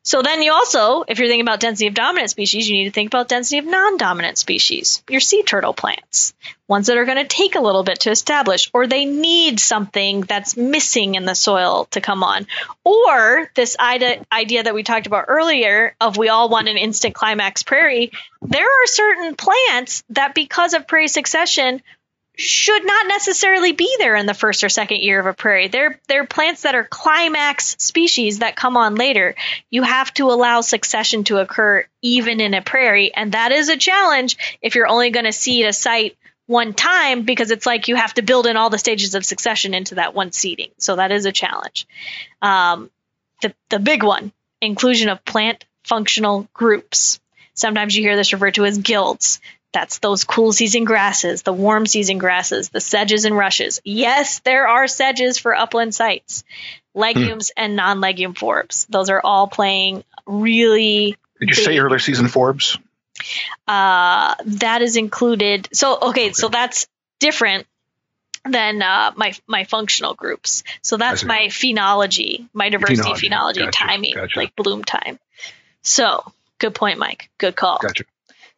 [0.03, 2.91] So then you also, if you're thinking about density of dominant species, you need to
[2.91, 6.33] think about density of non-dominant species, your sea turtle plants,
[6.67, 10.23] ones that are going to take a little bit to establish, or they need something
[10.23, 12.47] that's missing in the soil to come on.
[12.83, 14.25] Or this idea,
[14.63, 18.87] that we talked about earlier of we all want an instant climax prairie, there are
[18.87, 21.83] certain plants that because of prairie succession
[22.41, 25.69] should not necessarily be there in the first or second year of a prairie.
[25.69, 29.35] They're they're plants that are climax species that come on later.
[29.71, 33.77] You have to allow succession to occur even in a prairie, and that is a
[33.77, 36.17] challenge if you're only going to seed a site
[36.47, 39.73] one time because it's like you have to build in all the stages of succession
[39.73, 40.71] into that one seeding.
[40.79, 41.87] So that is a challenge.
[42.43, 42.91] Um,
[43.43, 47.21] the the big one, inclusion of plant functional groups.
[47.55, 49.41] Sometimes you hear this referred to as guilds.
[49.73, 53.81] That's those cool season grasses, the warm season grasses, the sedges and rushes.
[53.85, 56.43] Yes, there are sedges for upland sites,
[56.95, 58.87] legumes and non legume forbs.
[58.89, 62.79] Those are all playing really Did you say early season forbs?
[63.69, 65.69] uh, that is included.
[65.73, 66.87] So okay, so that's
[67.19, 67.67] different
[68.45, 70.65] than uh, my my functional groups.
[70.83, 73.31] So that's my phenology, my diversity Phenology.
[73.31, 74.39] phenology Gotcha, timing, gotcha.
[74.39, 75.19] like bloom time.
[75.83, 77.31] So good point, Mike.
[77.39, 77.79] Good call.
[77.81, 78.05] Gotcha.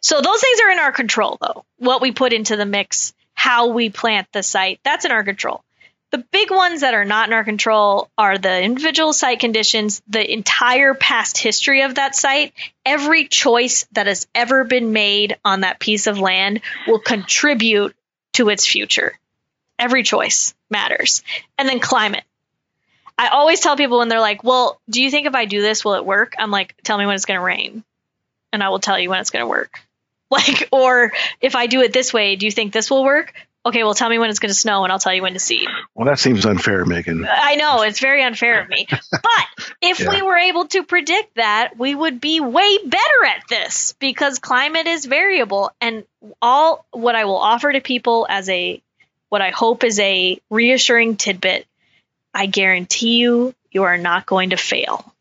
[0.02, 1.64] So those things are in our control, though.
[1.78, 5.64] What we put into the mix, how we plant the site, that's in our control.
[6.10, 10.30] The big ones that are not in our control are the individual site conditions, the
[10.30, 12.52] entire past history of that site.
[12.84, 17.96] Every choice that has ever been made on that piece of land will contribute
[18.34, 19.18] to its future.
[19.78, 21.22] Every choice matters.
[21.56, 22.24] And then climate.
[23.16, 25.84] I always tell people when they're like, well, do you think if I do this,
[25.84, 26.34] will it work?
[26.38, 27.84] I'm like, tell me when it's going to rain,
[28.52, 29.80] and I will tell you when it's going to work.
[30.32, 31.12] Like, or
[31.42, 33.34] if I do it this way, do you think this will work?
[33.64, 35.38] Okay, well, tell me when it's going to snow, and I'll tell you when to
[35.38, 35.68] seed.
[35.94, 37.24] Well, that seems unfair, Megan.
[37.30, 39.46] I know it's very unfair of me, but
[39.80, 40.08] if Yeah.
[40.10, 44.88] we were able to predict that, we would be way better at this because climate
[44.88, 45.70] is variable.
[45.80, 46.04] And
[46.40, 48.82] all what I will offer to people as a
[49.28, 51.66] what I hope is a reassuring tidbit,
[52.34, 55.11] I guarantee you, you are not going to fail.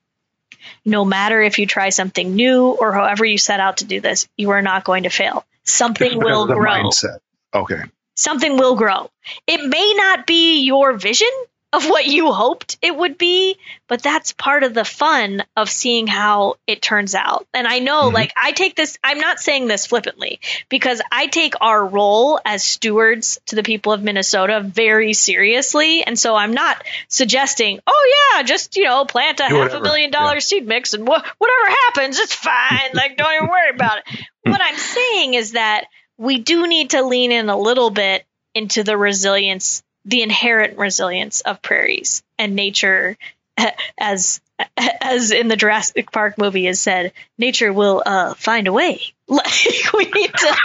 [0.85, 4.27] No matter if you try something new or however you set out to do this,
[4.37, 5.45] you are not going to fail.
[5.63, 7.19] Something will grow mindset.
[7.53, 7.81] Okay.
[8.15, 9.09] something will grow.
[9.47, 11.29] It may not be your vision
[11.73, 13.55] of what you hoped it would be,
[13.87, 17.47] but that's part of the fun of seeing how it turns out.
[17.53, 18.13] And I know, Mhm.
[18.13, 22.63] like, I take this, I'm not saying this flippantly because I take our role as
[22.63, 26.03] stewards to the people of Minnesota very seriously.
[26.03, 29.79] And so I'm not suggesting, oh, yeah, just, you know, plant a Do half a
[29.81, 30.39] million dollar Yeah.
[30.39, 32.91] seed mix and wh- whatever happens, it's fine.
[32.93, 34.03] like, don't even worry about it.
[34.43, 35.85] what I'm saying is that
[36.17, 41.41] we do need to lean in a little bit into the resilience, the inherent resilience
[41.41, 43.17] of prairies and nature,
[43.99, 44.41] as
[45.01, 49.01] as in the Jurassic Park movie is said, nature will uh, find a way.
[49.31, 50.57] Like we need to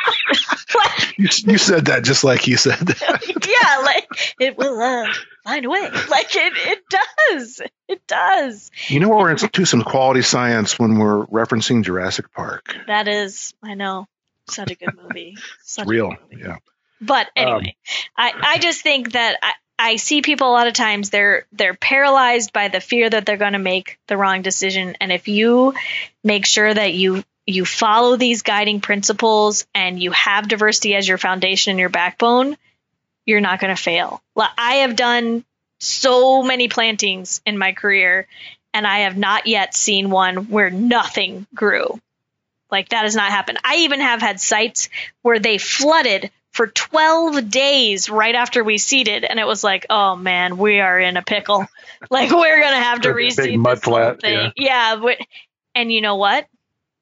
[0.74, 3.46] like, You, you said that just like you said that.
[3.46, 5.06] yeah, like it will uh,
[5.44, 5.82] find a way.
[6.10, 7.62] Like it, it does.
[7.86, 8.72] It does.
[8.88, 12.74] You know, we're into some quality science when we're referencing Jurassic Park.
[12.88, 14.08] That is, I know,
[14.50, 15.36] such a good movie.
[15.62, 16.42] Such Real, movie.
[16.42, 16.56] yeah.
[17.00, 17.76] But um, anyway,
[18.16, 21.74] I, I just think that I, I see people a lot of times they're they're
[21.74, 25.74] paralyzed by the fear that they're going to make the wrong decision, and if you
[26.24, 31.18] make sure that you you follow these guiding principles and you have diversity as your
[31.18, 32.56] foundation and your backbone,
[33.24, 34.20] you're not going to fail.
[34.34, 35.44] Like, I have done
[35.78, 38.26] so many plantings in my career,
[38.74, 42.00] and I have not yet seen one where nothing grew.
[42.70, 43.58] Like that has not happened.
[43.64, 44.88] I even have had sites
[45.22, 50.16] where they flooded for 12 days right after we seeded and it was like oh
[50.16, 51.66] man we are in a pickle.
[52.10, 54.52] Like we're gonna have to Big- big reseed mud flat, thing.
[54.54, 55.16] yeah, but,
[55.74, 56.46] and you know what?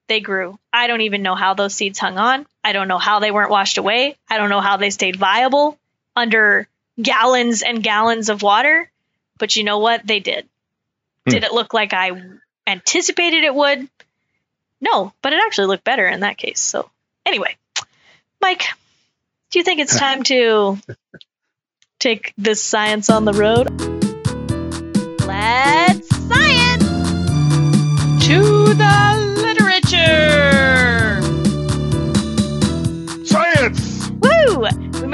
[0.06, 0.56] They grew.
[0.72, 2.46] I don't even know how those seeds hung on.
[2.62, 4.16] I don't know how they weren't washed away.
[4.30, 5.76] I don't know how they stayed viable
[6.14, 6.68] under
[7.02, 8.88] gallons and gallons of water
[9.38, 10.06] but you know what?
[10.06, 10.48] They did.
[11.26, 11.30] Hmm.
[11.32, 12.12] did it look like i
[12.66, 13.88] anticipated it would?
[14.80, 16.60] No but it actually looked better in that case.
[16.60, 16.88] So
[17.26, 17.56] anyway
[18.40, 18.64] mike
[19.54, 20.76] do you think it's time to
[22.00, 23.70] take this science on the road?
[25.24, 26.82] Let's science
[28.26, 29.13] to the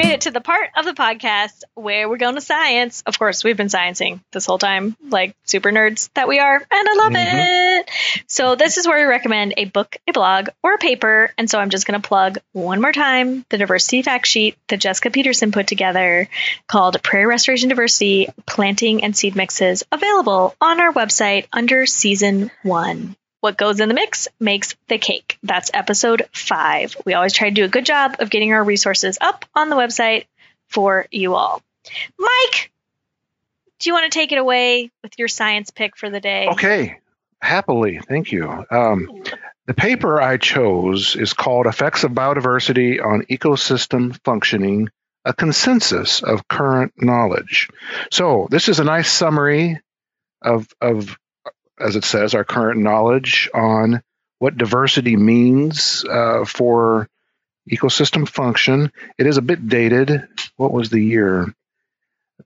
[0.03, 3.03] made it to the part of the podcast where we're going to science.
[3.05, 6.65] Of course, we've been sciencing this whole time, like super nerds that we are, and
[6.71, 7.81] I love Mhm.
[7.81, 7.91] it.
[8.27, 11.33] So, this is where we recommend a book, a blog, or a paper.
[11.37, 14.81] And so, I'm just going to plug one more time the diversity fact sheet that
[14.81, 16.29] Jessica Peterson put together
[16.67, 23.17] called Prairie Restoration Diversity Planting and Seed Mixes, available on our website under season one.
[23.41, 25.39] What goes in the mix makes the cake.
[25.43, 26.95] That's episode five.
[27.07, 29.77] We always try to do a good job of getting our resources up on the
[29.77, 30.27] website
[30.69, 31.63] for you all.
[32.19, 32.71] Mike,
[33.79, 36.49] do you want to take it away with your science pick for the day?
[36.49, 36.99] Okay,
[37.41, 38.65] happily, thank you.
[38.71, 39.23] Um,
[39.67, 44.91] the paper I chose is called Effects of Biodiversity on Ecosystem Functioning
[45.25, 47.69] A Consensus of Current Knowledge.
[48.11, 49.81] So, this is a nice summary
[50.43, 51.17] of, of
[51.81, 54.03] as it says, our current knowledge on
[54.39, 57.09] what diversity means uh, for
[57.71, 58.93] ecosystem function.
[59.19, 60.27] It is a bit dated.
[60.57, 61.55] What was the year?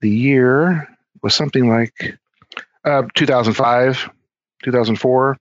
[0.00, 0.88] The year
[1.22, 2.18] was something like
[2.84, 4.10] uh, 2005,
[4.64, 5.38] 2004.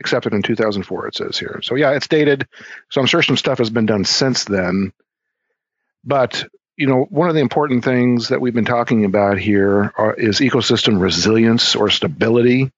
[0.00, 1.60] Accepted in 2004, it says here.
[1.62, 2.46] So, yeah, it's dated.
[2.90, 4.92] So, I'm sure some stuff has been done since then.
[6.02, 6.44] But,
[6.76, 10.40] you know, one of the important things that we've been talking about here are, is
[10.40, 12.72] ecosystem resilience or stability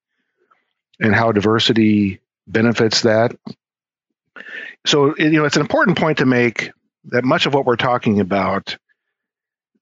[1.00, 3.36] and how diversity benefits that.
[4.86, 6.70] So, you know, it's an important point to make
[7.06, 8.76] that much of what we're talking about,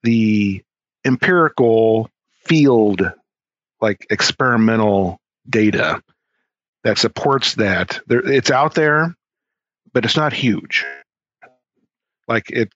[0.03, 0.62] the
[1.05, 2.11] empirical
[2.45, 3.12] field,
[3.81, 6.03] like experimental data
[6.85, 9.15] that supports that, there, it's out there,
[9.93, 10.85] but it's not huge.
[12.29, 12.73] Like it,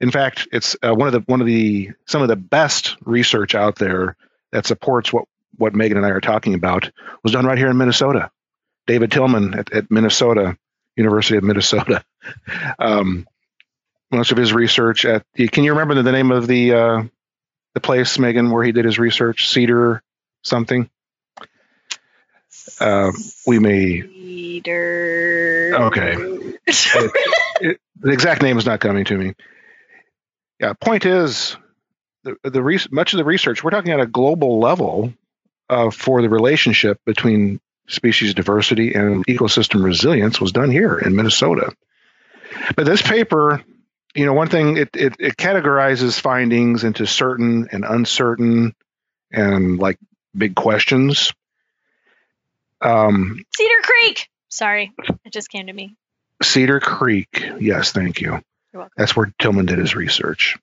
[0.00, 3.54] in fact, it's uh, one of the one of the some of the best research
[3.54, 4.16] out there
[4.52, 5.24] that supports what
[5.56, 6.90] what Megan and I are talking about
[7.22, 8.30] was done right here in Minnesota.
[8.86, 10.56] David Tilman at, at Minnesota
[10.96, 12.04] University of Minnesota.
[12.78, 13.26] Um,
[14.12, 17.02] most of his research at the, can you remember the, the name of the uh,
[17.74, 20.04] the place Megan where he did his research Cedar
[20.42, 20.88] something
[22.78, 23.10] uh,
[23.44, 25.72] we may Cedar.
[25.74, 26.14] Okay.
[26.66, 29.34] it, the exact name is not coming to me.
[30.60, 31.56] Yeah, point is,
[32.22, 35.12] the the re- much of the research we're talking at a global level
[35.72, 37.58] uh, for the relationship between
[37.88, 41.74] species diversity and ecosystem resilience was done here in Minnesota.
[42.76, 43.64] But this paper,
[44.14, 48.74] you know, one thing it it, it categorizes findings into certain and uncertain
[49.30, 49.98] and like
[50.36, 51.32] big questions.
[52.82, 54.28] Um, Cedar Creek.
[54.50, 54.92] Sorry,
[55.24, 55.96] it just came to me.
[56.42, 57.46] Cedar Creek.
[57.58, 58.42] Yes, thank you.
[58.74, 58.90] welcome.
[58.98, 60.58] That's where Tilman did his research.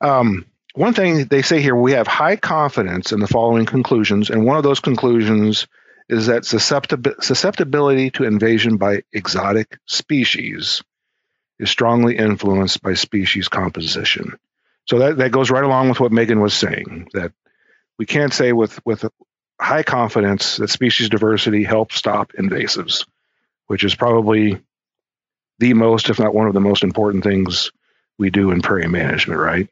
[0.00, 4.44] Um, one thing they say here we have high confidence in the following conclusions, and
[4.44, 5.66] one of those conclusions
[6.08, 10.82] is that susceptib- susceptibility to invasion by exotic species
[11.58, 14.36] is strongly influenced by species composition.
[14.86, 17.32] So that, that goes right along with what Megan was saying that
[17.98, 19.04] we can't say with, with
[19.60, 23.06] high confidence that species diversity helps stop invasives,
[23.68, 24.60] which is probably
[25.60, 27.70] the most, if not one of the most important things
[28.18, 29.68] we do in prairie management, right?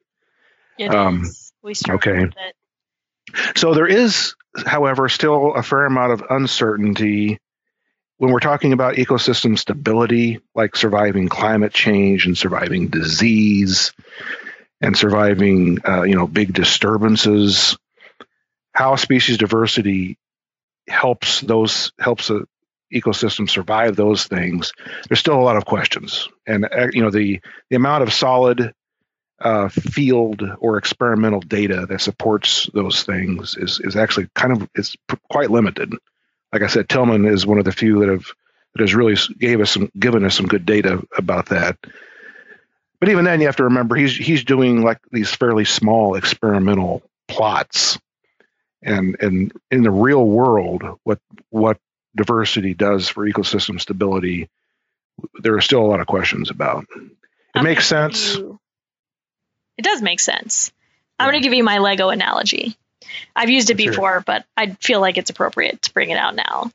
[0.81, 1.53] It Um, is.
[1.63, 2.25] We okay.
[2.25, 3.59] with it.
[3.59, 4.35] So there is,
[4.67, 7.39] however, still a fair amount of uncertainty
[8.17, 13.93] when we're talking about ecosystem stability, like surviving climate change and surviving disease
[14.81, 17.77] and surviving, uh, you know, big disturbances,
[18.73, 20.19] how species diversity
[20.89, 22.41] helps those helps a
[22.93, 24.73] ecosystem survive those things.
[25.09, 28.75] There's still a lot of questions, and uh, you know the the amount of solid
[29.41, 34.97] uh, field or experimental data that supports those things is is actually kind of is
[35.31, 35.95] quite limited.
[36.53, 38.27] Like I said, Tilman is one of the few that have
[38.75, 41.79] that has really gave us some given us some good data about that.
[43.01, 47.03] But even then, you have to remember he's he's doing like these fairly small experimental
[47.27, 47.99] plots,
[48.83, 51.19] and and in the real world, what
[51.49, 51.79] what
[52.15, 54.51] diversity does for ecosystem stability,
[55.39, 56.87] there are still a lot of questions about.
[57.55, 58.37] It makes sense.
[59.81, 60.73] It does make sense.
[61.19, 62.77] I'm going to give you my Lego analogy.
[63.35, 66.71] I've used it before, but I feel like it's appropriate to bring it out now.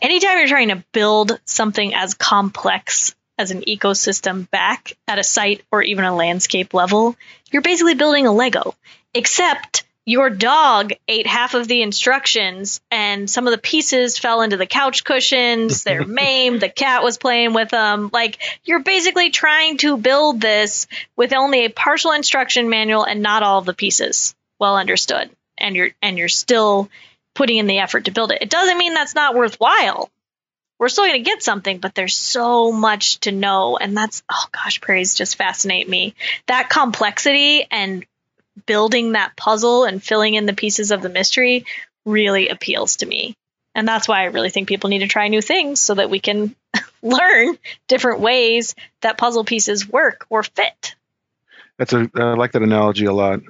[0.00, 5.64] Anytime you're trying to build something as complex as an ecosystem back at a site
[5.70, 7.14] or even a landscape level,
[7.50, 8.74] you're basically building a Lego,
[9.12, 14.56] except your dog ate half of the instructions and some of the pieces fell into
[14.56, 15.84] the couch cushions.
[15.84, 16.60] They're maimed.
[16.60, 18.10] The cat was playing with them.
[18.12, 23.42] Like you're basically trying to build this with only a partial instruction manual and not
[23.42, 25.30] all of the pieces well understood.
[25.58, 26.90] And you're and you're still
[27.34, 28.42] putting in the effort to build it.
[28.42, 30.10] It doesn't mean that's not worthwhile.
[30.78, 33.76] We're still going to get something, but there's so much to know.
[33.76, 36.16] And that's, oh gosh, prairies just fascinate me.
[36.48, 38.04] That complexity and
[38.66, 41.64] building that puzzle and filling in the pieces of the mystery
[42.04, 43.34] really appeals to me.
[43.74, 46.20] And that's why I really think people need to try new things so that we
[46.20, 46.54] can
[47.02, 47.56] learn
[47.88, 50.94] different ways that puzzle pieces work or fit.
[51.78, 53.40] That's a I like that analogy a lot.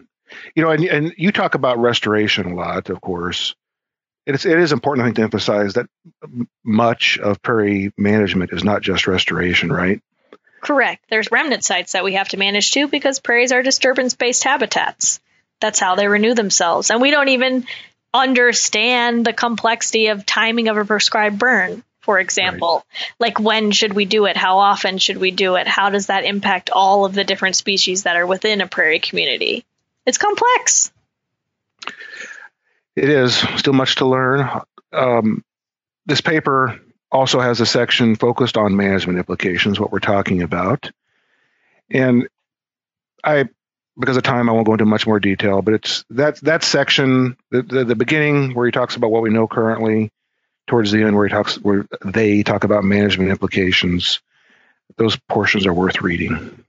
[0.55, 3.55] You know, and, and you talk about restoration a lot, of course.
[4.25, 5.87] It's it is important I think to emphasize that
[6.65, 10.01] much of prairie management is not just restoration, right?
[10.63, 11.05] Correct.
[11.11, 15.21] There's remnant sites that we have to manage too because prairies are disturbance based habitats.
[15.61, 16.91] That's how they renew themselves.
[16.91, 17.67] And we don't even
[18.15, 22.85] understand the complexity of timing of a prescribed burn, for example.
[22.87, 23.13] Right.
[23.19, 24.37] Like when should we do it?
[24.37, 25.67] How often should we do it?
[25.67, 29.65] How does that impact all of the different species that are within a prairie community?
[30.07, 30.93] It's complex.
[32.95, 34.49] It is still much to learn.
[34.93, 35.43] Um,
[36.07, 36.81] this paper
[37.13, 40.91] also has a section focused on management implications, what we're talking about.
[41.91, 42.29] And
[43.23, 43.49] I,
[43.99, 47.37] because of time, I won't go into much more detail, but it's that that section,
[47.51, 50.11] the, the, the beginning where he talks about what we know currently,
[50.67, 54.21] towards the end where he talks where they talk about management implications.
[54.97, 56.65] Those portions are worth reading.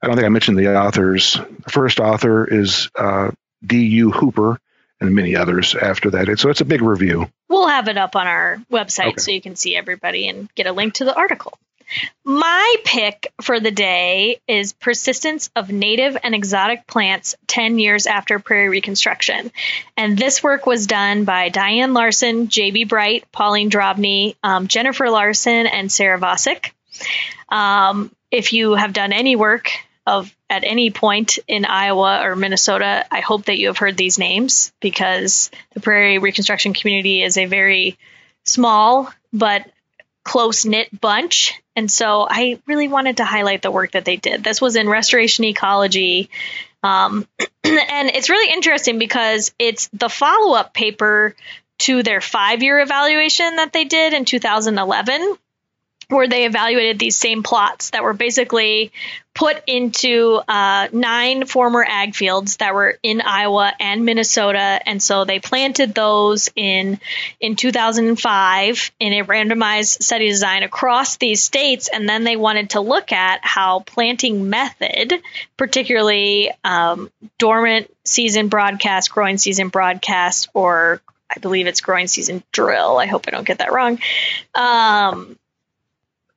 [0.00, 1.34] I don't think I mentioned the authors.
[1.34, 3.30] The first author is uh,
[3.64, 4.10] D.U.
[4.10, 4.58] Hooper,
[5.02, 6.38] and many others after that.
[6.38, 7.28] So it's a big review.
[7.48, 9.18] We'll have it up on our website okay.
[9.18, 11.58] so you can see everybody and get a link to the article.
[12.24, 18.38] My pick for the day is Persistence of Native and Exotic Plants 10 Years After
[18.38, 19.52] Prairie Reconstruction.
[19.96, 22.84] And this work was done by Diane Larson, J.B.
[22.84, 26.70] Bright, Pauline Drobney, um, Jennifer Larson, and Sarah Vacek.
[27.50, 29.70] Um, if you have done any work
[30.06, 34.18] of at any point in Iowa or Minnesota, I hope that you have heard these
[34.18, 37.98] names because the Prairie Reconstruction community is a very
[38.44, 39.70] small but
[40.24, 41.60] close knit bunch.
[41.74, 44.44] And so I really wanted to highlight the work that they did.
[44.44, 46.30] This was in restoration ecology.
[46.82, 47.26] Um,
[47.64, 51.34] and it's really interesting because it's the follow up paper
[51.80, 55.36] to their five year evaluation that they did in 2011
[56.12, 58.92] where they evaluated these same plots that were basically
[59.34, 65.24] put into uh, nine former ag fields that were in Iowa and Minnesota, and so
[65.24, 67.00] they planted those in
[67.40, 72.80] in 2005 in a randomized study design across these states, and then they wanted to
[72.80, 75.14] look at how planting method,
[75.56, 81.00] particularly um, dormant season broadcast, growing season broadcast, or
[81.34, 82.98] I believe it's growing season drill.
[82.98, 83.98] I hope I don't get that wrong.
[84.54, 85.38] Um,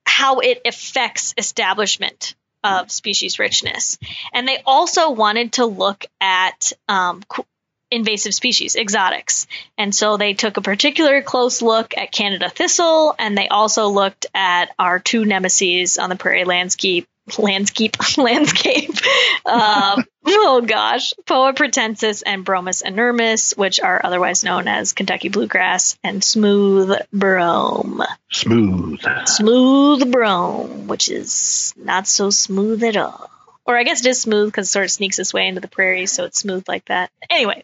[0.05, 3.97] how it affects establishment of species richness.
[4.33, 7.21] And they also wanted to look at um,
[7.91, 9.47] invasive species, exotics.
[9.77, 14.25] And so they took a particular close look at Canada thistle, and they also looked
[14.33, 18.91] at our two nemesis on the prairie landscape, landscape landscape.
[19.45, 25.97] Um, oh gosh, Poa pratensis and Bromus inermis, which are otherwise known as Kentucky bluegrass
[26.03, 28.03] and smooth brome.
[28.31, 29.01] Smooth.
[29.25, 33.29] Smooth brome, which is not so smooth at all.
[33.67, 35.67] Or I guess it is smooth because it sort of sneaks its way into the
[35.67, 37.09] prairie, so it's smooth like that.
[37.31, 37.63] Anyway,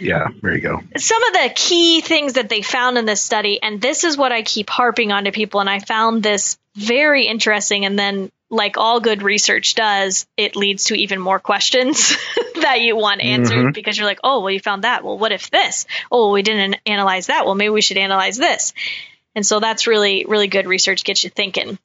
[0.00, 0.80] Yeah, there you go.
[0.96, 4.32] Some of the key things that they found in this study, and this is what
[4.32, 7.84] I keep harping on to people, and I found this very interesting.
[7.84, 12.14] And then, like all good research does, it leads to even more questions
[12.60, 13.72] that you want answered mm-hmm.
[13.72, 15.02] because you're like, oh, well, you found that.
[15.02, 15.86] Well, what if this?
[16.10, 17.46] Oh, well, we didn't analyze that.
[17.46, 18.74] Well, maybe we should analyze this.
[19.34, 21.78] And so that's really, really good research, gets you thinking.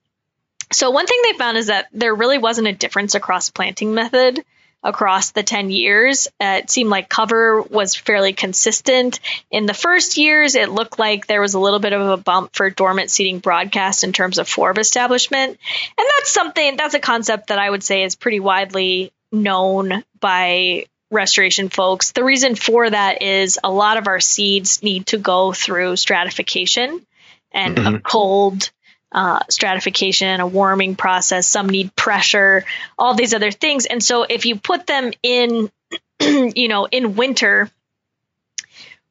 [0.74, 4.44] So, one thing they found is that there really wasn't a difference across planting method
[4.84, 6.28] across the 10 years.
[6.40, 9.20] Uh, it seemed like cover was fairly consistent.
[9.52, 12.56] In the first years, it looked like there was a little bit of a bump
[12.56, 15.52] for dormant seeding broadcast in terms of forb establishment.
[15.98, 20.86] And that's something, that's a concept that I would say is pretty widely known by
[21.10, 22.12] restoration folks.
[22.12, 27.06] The reason for that is a lot of our seeds need to go through stratification
[27.52, 27.96] and mm-hmm.
[27.96, 28.70] a cold
[29.12, 31.48] uh, stratification, a warming process.
[31.48, 32.66] Some need pressure,
[32.98, 33.86] all these other things.
[33.86, 35.70] And so if you put them in,
[36.20, 37.72] you know, in winter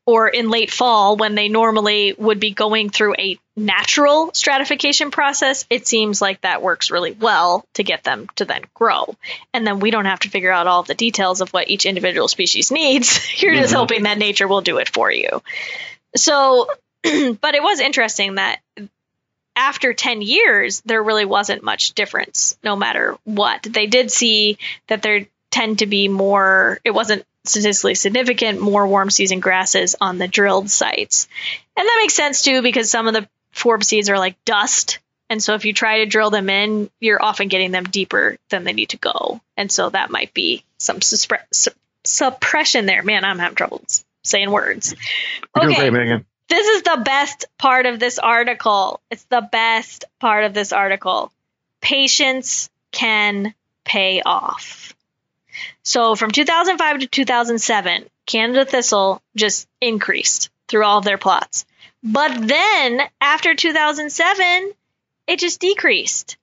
[0.07, 5.67] or in late fall when they normally would be going through a natural stratification process,
[5.69, 9.17] it seems like that works really well to get them to then grow.
[9.53, 12.29] And then we don't have to figure out all the details of what each individual
[12.29, 13.21] species needs.
[13.43, 13.63] You're mm-hmm.
[13.63, 15.43] just hoping that nature will do it for you.
[16.15, 16.69] So,
[17.03, 18.61] but it was interesting that
[19.57, 23.63] after 10 years, there really wasn't much difference no matter what.
[23.63, 29.09] They did see that there tend to be more, it wasn't statistically significant, more warm
[29.09, 31.27] season grasses on the drilled sites.
[31.77, 34.99] And that makes sense too because some of the forb seeds are like dust.
[35.31, 38.65] And so if you try to drill them in, you're often getting them deeper than
[38.65, 39.41] they need to go.
[39.57, 41.73] And so that might be some su-
[42.05, 43.03] suppression there.
[43.03, 43.83] Man, I'm having trouble
[44.23, 44.95] saying words.
[45.57, 45.91] You're okay.
[45.91, 46.27] Megan.
[46.49, 49.01] This is the best part of this article.
[49.11, 51.33] It's the best part of this article.
[51.81, 54.95] Patience can pay off.
[55.83, 61.65] So from 2005 to 2007, Canada thistle just increased through all of their plots.
[62.03, 64.73] But then after 2007,
[65.27, 66.37] it just decreased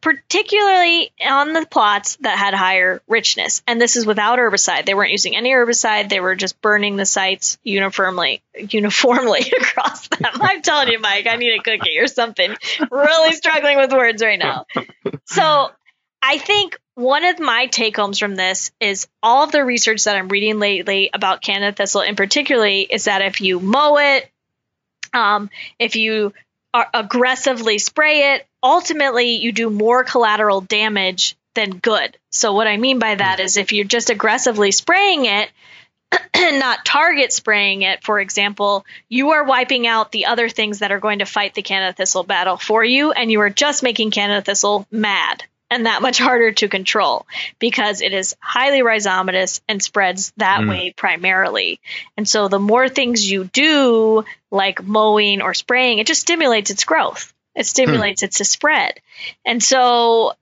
[0.00, 3.62] particularly on the plots that had higher richness.
[3.66, 4.86] And this is without herbicide.
[4.86, 6.08] They weren't using any herbicide.
[6.08, 10.30] They were just burning the sites uniformly, uniformly across them.
[10.40, 12.54] I'm telling you, Mike, I need a cookie or something.
[12.90, 14.66] Really struggling with words right now.
[15.24, 15.70] So
[16.22, 20.16] I think one of my take homes from this is all of the research that
[20.16, 24.30] I'm reading lately about Canada thistle, in particularly, is that if you mow it,
[25.12, 26.32] um, if you
[26.74, 32.16] Uh, aggressively spray it, ultimately you do more collateral damage than good.
[32.30, 35.50] So what I mean by that is if you're just aggressively spraying it,
[36.58, 41.00] not target spraying it, for example, you are wiping out the other things that are
[41.00, 44.42] going to fight the Canada thistle battle for you, and you are just making Canada
[44.42, 47.26] thistle mad and that much harder to control
[47.58, 50.68] because it is highly rhizomatous and spreads that mm.
[50.68, 51.80] way primarily.
[52.16, 56.84] And so the more things you do, like mowing or spraying, it just stimulates its
[56.84, 57.32] growth.
[57.54, 58.26] It stimulates mm.
[58.26, 59.00] it to spread.
[59.44, 60.32] And so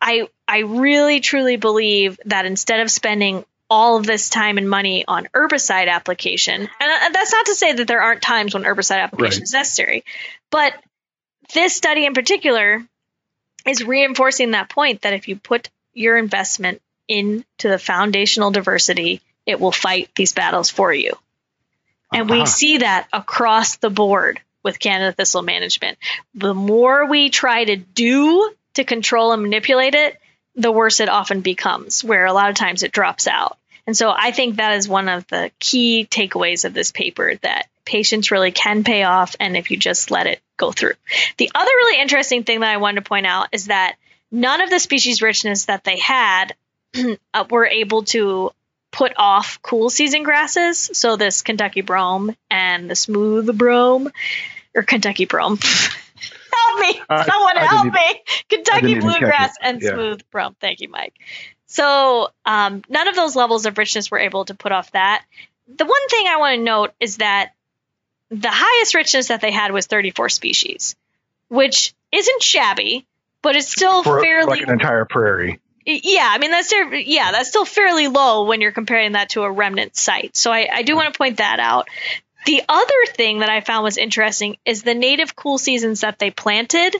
[0.00, 5.04] I I really truly believe that instead of spending all of this time and money
[5.06, 9.40] on herbicide application, and that's not to say that there aren't times when herbicide application
[9.40, 9.44] right.
[9.44, 10.04] is necessary,
[10.50, 10.72] but
[11.54, 12.86] this study in particular
[13.66, 19.58] is reinforcing that point that if you put your investment into the foundational diversity, it
[19.58, 21.12] will fight these battles for you.
[22.12, 22.40] And uh-huh.
[22.40, 25.98] we see that across the board with Canada thistle management.
[26.34, 30.18] The more we try to do to control and manipulate it,
[30.54, 33.56] the worse it often becomes, where a lot of times it drops out.
[33.86, 37.68] And so I think that is one of the key takeaways of this paper that
[37.84, 40.94] patience really can pay off and if you just let it go through.
[41.38, 43.96] The other really interesting thing that I wanted to point out is that
[44.30, 46.54] none of the species richness that they had
[47.34, 48.50] uh, were able to
[48.90, 50.90] put off cool season grasses.
[50.92, 54.10] So this Kentucky brome and the smooth brome
[54.74, 55.58] or Kentucky brome.
[56.68, 57.00] help me.
[57.24, 58.22] Someone help me.
[58.48, 59.92] Kentucky bluegrass and yeah.
[59.92, 60.56] smooth brome.
[60.60, 61.14] Thank you, Mike.
[61.66, 65.24] So um, none of those levels of richness were able to put off that.
[65.68, 67.52] The one thing I want to note is that
[68.30, 70.96] the highest richness that they had was 34 species,
[71.48, 73.06] which isn't shabby,
[73.42, 75.60] but it's still For, fairly like an entire prairie.
[75.86, 79.50] Yeah, I mean that's yeah, that's still fairly low when you're comparing that to a
[79.50, 80.36] remnant site.
[80.36, 81.88] So I, I do want to point that out.
[82.44, 86.30] The other thing that I found was interesting is the native cool seasons that they
[86.30, 86.94] planted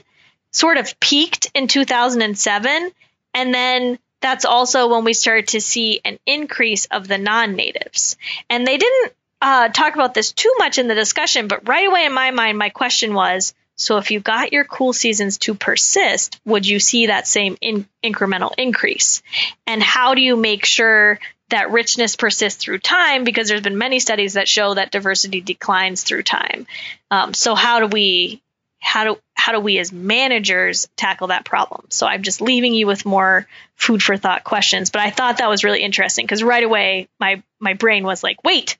[0.51, 2.91] sort of peaked in 2007,
[3.35, 8.17] and then that's also when we started to see an increase of the non-natives.
[8.49, 12.05] And they didn't uh, talk about this too much in the discussion, but right away
[12.05, 16.39] in my mind, my question was so if you got your cool seasons to persist,
[16.43, 19.23] would you see that same in- incremental increase?
[19.65, 21.17] And how do you make sure
[21.49, 26.03] that richness persists through time because there's been many studies that show that diversity declines
[26.03, 26.67] through time.
[27.11, 28.41] Um, so how do we
[28.81, 31.85] how do how do we as managers tackle that problem?
[31.89, 34.89] So I'm just leaving you with more food for thought questions.
[34.89, 38.43] But I thought that was really interesting because right away my my brain was like,
[38.43, 38.77] wait,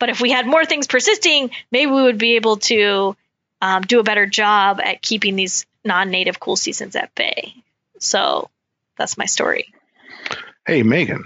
[0.00, 3.16] but if we had more things persisting, maybe we would be able to
[3.62, 7.54] um, do a better job at keeping these non-native cool seasons at bay.
[8.00, 8.50] So
[8.96, 9.72] that's my story.
[10.66, 11.24] Hey, Megan.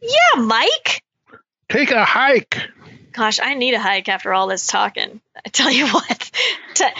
[0.00, 1.02] Yeah, Mike.
[1.68, 2.58] Take a hike.
[3.12, 5.20] Gosh, I need a hike after all this talking.
[5.36, 6.30] I tell you what.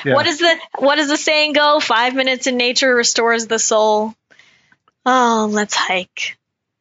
[0.05, 0.15] yeah.
[0.15, 1.81] What is the what does the saying go?
[1.81, 4.15] Five minutes in nature restores the soul.
[5.07, 6.39] Oh, let's hike.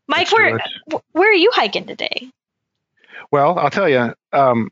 [0.07, 0.60] Mike, where
[1.11, 2.30] where are you hiking today?
[3.34, 4.14] Well, I'll tell you.
[4.31, 4.69] Um,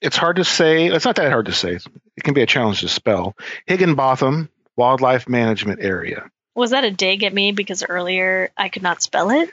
[0.00, 0.86] it's hard to say.
[0.86, 1.72] It's not that hard to say.
[2.16, 3.34] It can be a challenge to spell.
[3.68, 6.30] Higinbotham Wildlife Management Area.
[6.54, 9.50] Was that a dig at me because earlier I could not spell it?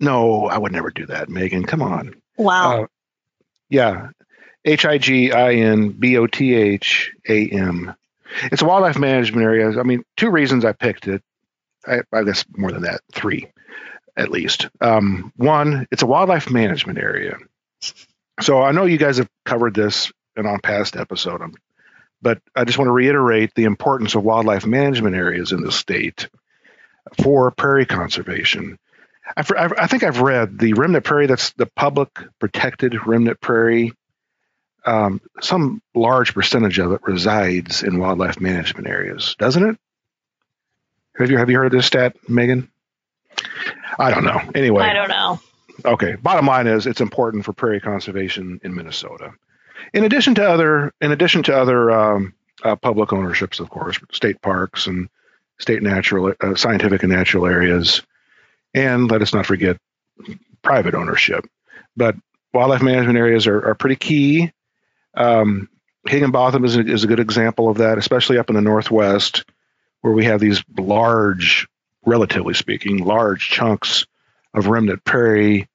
[0.00, 1.64] No, I would never do that, Megan.
[1.64, 2.16] Come on.
[2.36, 2.82] Wow.
[2.82, 2.86] Uh,
[3.70, 4.08] yeah.
[4.64, 7.94] H I G I N B O T H A M.
[8.50, 9.78] It's a wildlife management area.
[9.78, 11.22] I mean, two reasons I picked it.
[11.86, 13.52] I, I guess more than that, three
[14.16, 14.68] at least.
[14.80, 17.36] Um, one, it's a wildlife management area.
[18.40, 21.54] So I know you guys have covered this in on past episode, um,
[22.20, 26.28] but I just want to reiterate the importance of wildlife management areas in the state
[27.22, 28.78] for prairie conservation.
[29.36, 31.26] I've, i think I've read the remnant prairie.
[31.26, 33.92] That's the public protected remnant prairie.
[34.84, 39.78] Um, some large percentage of it resides in wildlife management areas, doesn't it?
[41.16, 42.68] Have you have you heard of this stat, Megan?
[43.98, 44.40] I don't know.
[44.54, 45.40] Anyway, I don't know.
[45.84, 46.16] Okay.
[46.16, 49.32] Bottom line is, it's important for prairie conservation in Minnesota.
[49.92, 54.40] In addition to other, in addition to other um, uh, public ownerships, of course, state
[54.40, 55.08] parks and
[55.58, 58.02] state natural, uh, scientific and natural areas,
[58.74, 59.76] and let us not forget
[60.62, 61.46] private ownership.
[61.96, 62.16] But
[62.52, 64.52] wildlife management areas are, are pretty key.
[65.16, 65.68] Um,
[66.08, 69.44] Higinbotham is a, is a good example of that, especially up in the Northwest,
[70.00, 71.66] where we have these large,
[72.06, 74.06] relatively speaking, large chunks
[74.52, 75.68] of remnant prairie.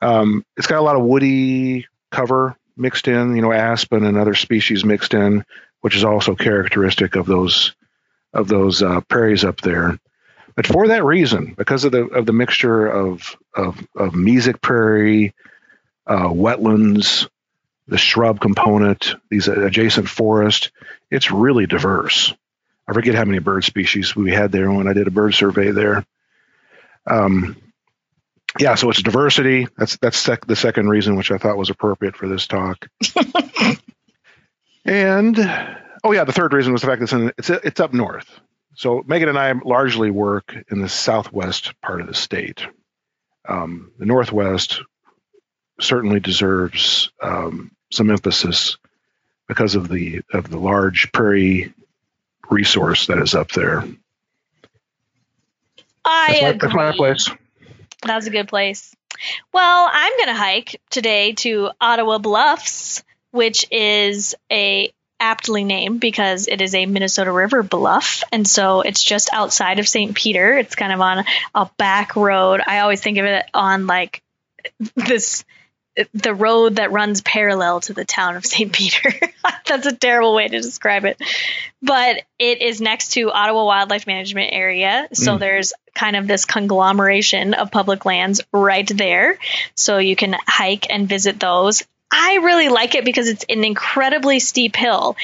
[0.00, 4.34] Um, it's got a lot of woody cover mixed in, you know, aspen and other
[4.34, 5.44] species mixed in,
[5.80, 7.74] which is also characteristic of those
[8.32, 9.98] of those uh, prairies up there.
[10.54, 15.34] But for that reason, because of the of the mixture of of, of mesic prairie,
[16.06, 17.28] uh, wetlands,
[17.86, 20.70] the shrub component, these adjacent forest,
[21.10, 22.34] it's really diverse.
[22.88, 25.70] I forget how many bird species we had there when I did a bird survey
[25.72, 26.06] there.
[27.06, 27.56] Um,
[28.58, 29.66] yeah, so it's diversity.
[29.76, 32.88] That's that's sec- the second reason, which I thought was appropriate for this talk.
[34.86, 35.38] and
[36.02, 38.40] oh yeah, the third reason was the fact that it's in, it's it's up north.
[38.74, 42.66] So Megan and I largely work in the southwest part of the state.
[43.46, 44.80] Um, the northwest
[45.80, 48.78] certainly deserves um, some emphasis
[49.46, 51.74] because of the of the large prairie
[52.50, 53.84] resource that is up there.
[56.04, 56.58] I that's my, agree.
[56.58, 57.30] That's my place.
[58.04, 58.94] That's a good place.
[59.52, 63.02] Well, I'm going to hike today to Ottawa Bluffs,
[63.32, 68.22] which is a aptly named because it is a Minnesota River bluff.
[68.30, 70.14] And so it's just outside of St.
[70.14, 70.56] Peter.
[70.56, 72.60] It's kind of on a back road.
[72.64, 74.22] I always think of it on like
[74.94, 75.44] this
[76.14, 78.72] the road that runs parallel to the town of St.
[78.72, 79.12] Peter.
[79.66, 81.20] That's a terrible way to describe it.
[81.82, 85.08] But it is next to Ottawa Wildlife Management Area.
[85.12, 85.38] So mm.
[85.38, 89.38] there's kind of this conglomeration of public lands right there.
[89.74, 91.84] So you can hike and visit those.
[92.10, 95.16] I really like it because it's an incredibly steep hill.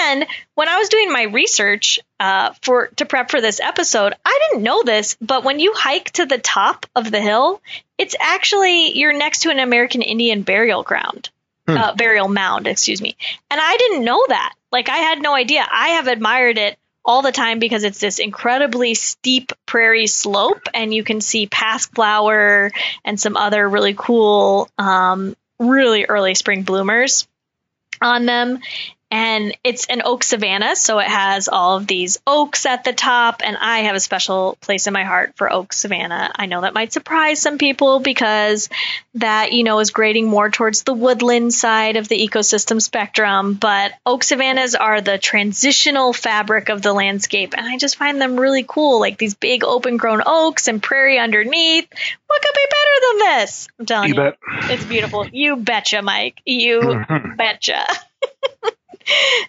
[0.00, 4.48] And when I was doing my research uh, for to prep for this episode, I
[4.48, 7.60] didn't know this, but when you hike to the top of the hill,
[8.00, 11.28] it's actually you're next to an American Indian burial ground,
[11.68, 11.76] hmm.
[11.76, 13.14] uh, burial mound, excuse me.
[13.50, 14.54] And I didn't know that.
[14.72, 15.66] Like I had no idea.
[15.70, 20.94] I have admired it all the time because it's this incredibly steep prairie slope and
[20.94, 22.70] you can see pasque-flower
[23.04, 27.28] and some other really cool um, really early spring bloomers
[28.00, 28.60] on them
[29.10, 33.42] and it's an oak savanna so it has all of these oaks at the top
[33.44, 36.30] and i have a special place in my heart for oak savanna.
[36.34, 38.68] I know that might surprise some people because
[39.14, 43.92] that you know is grading more towards the woodland side of the ecosystem spectrum but
[44.06, 48.64] oak savannas are the transitional fabric of the landscape and i just find them really
[48.66, 51.88] cool like these big open grown oaks and prairie underneath.
[52.26, 53.68] What could be better than this?
[53.78, 54.32] I'm telling you, you.
[54.64, 55.26] it's beautiful.
[55.26, 56.40] You betcha mike.
[56.44, 57.04] You
[57.36, 57.84] betcha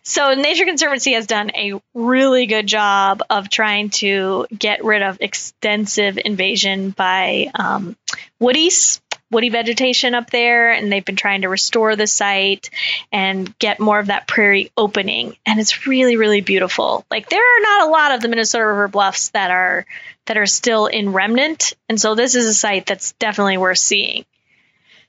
[0.03, 5.17] so Nature Conservancy has done a really good job of trying to get rid of
[5.21, 7.95] extensive invasion by um,
[8.41, 8.99] woodies,
[9.31, 12.69] woody vegetation up there, and they've been trying to restore the site
[13.11, 15.35] and get more of that prairie opening.
[15.45, 17.05] And it's really, really beautiful.
[17.09, 19.85] Like there are not a lot of the Minnesota River Bluffs that are
[20.27, 24.23] that are still in remnant, and so this is a site that's definitely worth seeing.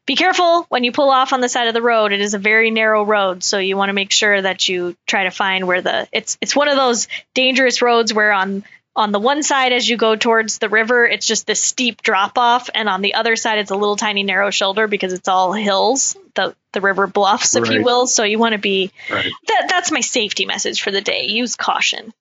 [0.06, 2.12] Be careful when you pull off on the side of the road.
[2.12, 5.24] It is a very narrow road, so you want to make sure that you try
[5.24, 8.64] to find where the it's it's one of those dangerous roads where on
[8.94, 12.36] on the one side as you go towards the river it's just this steep drop
[12.36, 15.54] off and on the other side it's a little tiny narrow shoulder because it's all
[15.54, 17.78] hills the the river bluffs if Right.
[17.78, 19.32] you will so you want to be Right.
[19.48, 22.12] that that's my safety message for the day use caution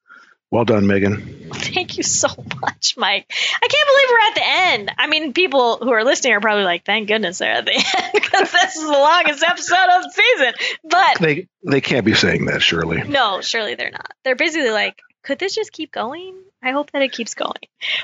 [0.52, 1.50] Well done, Megan.
[1.54, 2.28] thank you so
[2.62, 3.26] much mike.
[3.62, 4.92] I can't believe we're at the end.
[4.98, 7.74] I mean people who are listening are probably like thank goodness they're at the
[8.04, 10.54] end because this is the longest episode of the season.
[10.84, 13.02] But They they can't be saying that, surely.
[13.04, 14.12] no surely they're not.
[14.24, 16.36] They're basically like could this just keep going?
[16.64, 17.54] I hope that it keeps going.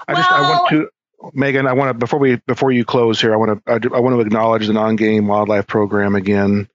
[0.07, 0.89] I just I want to
[1.33, 3.93] Megan, I want to before we before you close here, I want to I, do-
[3.95, 6.67] I want to acknowledge the non-game wildlife program again,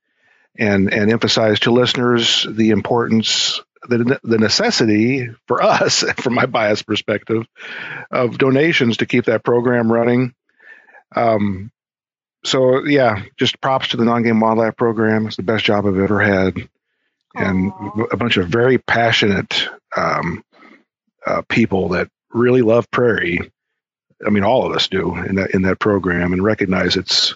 [0.59, 6.85] and and emphasize to listeners the importance, the the necessity for us, from my biased
[6.85, 7.45] perspective,
[8.11, 10.33] of donations to keep that program running.
[11.15, 11.71] Um,
[12.43, 15.27] so yeah, just props to the non-game wildlife program.
[15.27, 16.57] It's the best job I've ever had,
[17.35, 17.71] and
[18.11, 20.43] a bunch of very passionate um,
[21.25, 23.39] uh, people that really love prairie.
[24.25, 27.35] I mean, all of us do in that in that program, and recognize it's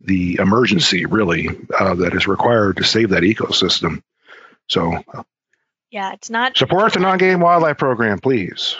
[0.00, 1.48] the emergency really
[1.78, 4.02] uh, that is required to save that ecosystem.
[4.68, 5.02] So
[5.96, 8.76] yeah it's not support the non-game wildlife program, please.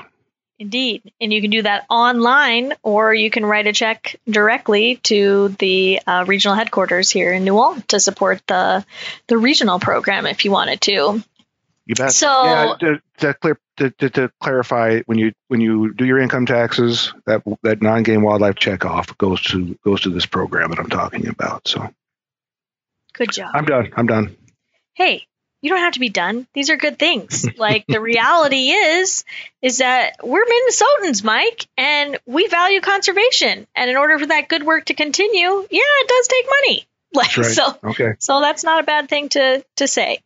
[0.59, 1.13] Indeed.
[1.21, 6.01] And you can do that online or you can write a check directly to the
[6.07, 8.85] uh, regional headquarters here in New Ulm to support the
[9.27, 11.23] the regional program if you wanted to.
[11.87, 12.13] You bet.
[12.13, 16.19] So- yeah, to, to, clear, to, to, to clarify, when you when you do your
[16.19, 20.89] income taxes, that that non-game wildlife checkoff goes to goes to this program that I'm
[20.89, 21.69] talking about.
[21.69, 21.89] So
[23.13, 23.51] Good job.
[23.55, 23.93] I'm done.
[23.97, 24.37] I'm done.
[24.95, 25.27] hey,
[25.63, 26.47] you don't have to be done.
[26.55, 27.47] These are good things.
[27.59, 29.25] like the reality is
[29.63, 33.67] is that we're Minnesotans, Mike, and we value conservation.
[33.75, 36.87] And in order for that good work to continue, yeah, it does take money.
[37.15, 37.47] Like right.
[37.47, 38.15] so Okay.
[38.19, 40.19] So that's not a bad thing to to say.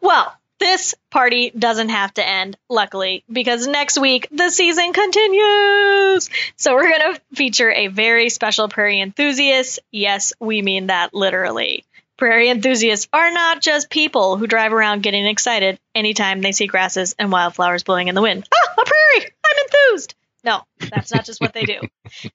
[0.00, 6.30] Well, this party doesn't have to end, luckily, because next week the season continues.
[6.56, 9.80] So we're going to feature a very special prairie enthusiast.
[9.92, 11.84] Yes, we mean that literally.
[12.18, 17.14] Prairie enthusiasts are not just people who drive around getting excited anytime they see grasses
[17.16, 18.46] and wildflowers blowing in the wind.
[18.52, 19.30] Ah, a prairie!
[19.46, 20.16] I'm enthused!
[20.42, 21.80] No, that's not just what they do.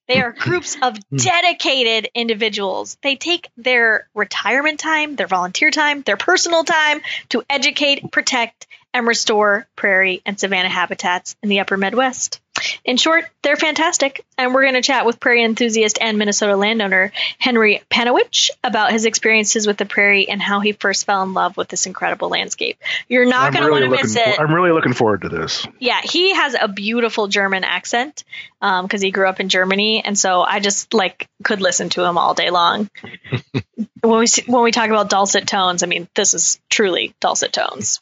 [0.08, 2.96] They are groups of dedicated individuals.
[3.02, 9.08] They take their retirement time, their volunteer time, their personal time to educate, protect, and
[9.08, 12.40] restore prairie and savanna habitats in the upper Midwest.
[12.84, 17.12] In short, they're fantastic, and we're going to chat with prairie enthusiast and Minnesota landowner
[17.40, 21.58] Henry Panowich about his experiences with the prairie and how he first fell in love
[21.58, 22.78] with this incredible landscape.
[23.08, 24.36] You're not going to really want to miss it.
[24.36, 25.68] For, I'm really looking forward to this.
[25.80, 28.24] Yeah, he has a beautiful German accent
[28.62, 32.04] um, because he grew up in Germany, and so I just like could listen to
[32.04, 32.90] him all day long.
[34.02, 38.02] when we when we talk about dulcet tones, I mean this is truly dulcet tones.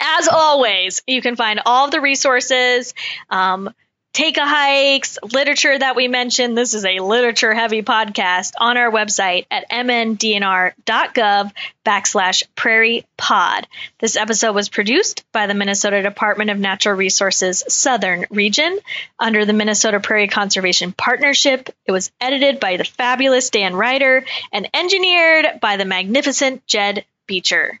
[0.00, 2.94] As always, you can find all of the resources.
[3.30, 3.70] Um,
[4.16, 6.56] Take a hikes, literature that we mentioned.
[6.56, 11.52] This is a literature heavy podcast on our website at mndnr.gov
[11.84, 13.66] backslash prairie pod.
[13.98, 18.78] This episode was produced by the Minnesota Department of Natural Resources Southern Region
[19.18, 21.68] under the Minnesota Prairie Conservation Partnership.
[21.84, 27.78] It was edited by the fabulous Dan Ryder and engineered by the magnificent Jed Beecher.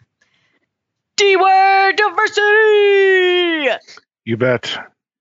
[1.16, 3.68] D word diversity!
[4.24, 4.76] You bet.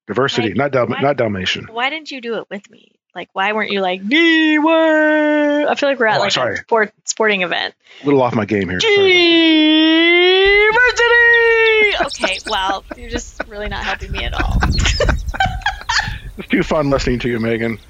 [0.08, 1.68] Diversity, Like, not Dal- why- not Dalmatian.
[1.72, 2.92] Why didn't you do it with me?
[3.16, 5.66] Like, why weren't you like D word?
[5.68, 6.56] I feel like we're at Oh, like sorry.
[6.56, 7.74] a sport, sporting event.
[8.04, 8.78] A little off my game here.
[8.80, 9.56] Diversity!
[12.06, 14.60] Okay, well, you're just really not helping me at all.
[16.38, 17.80] It's too fun listening to you, Megan.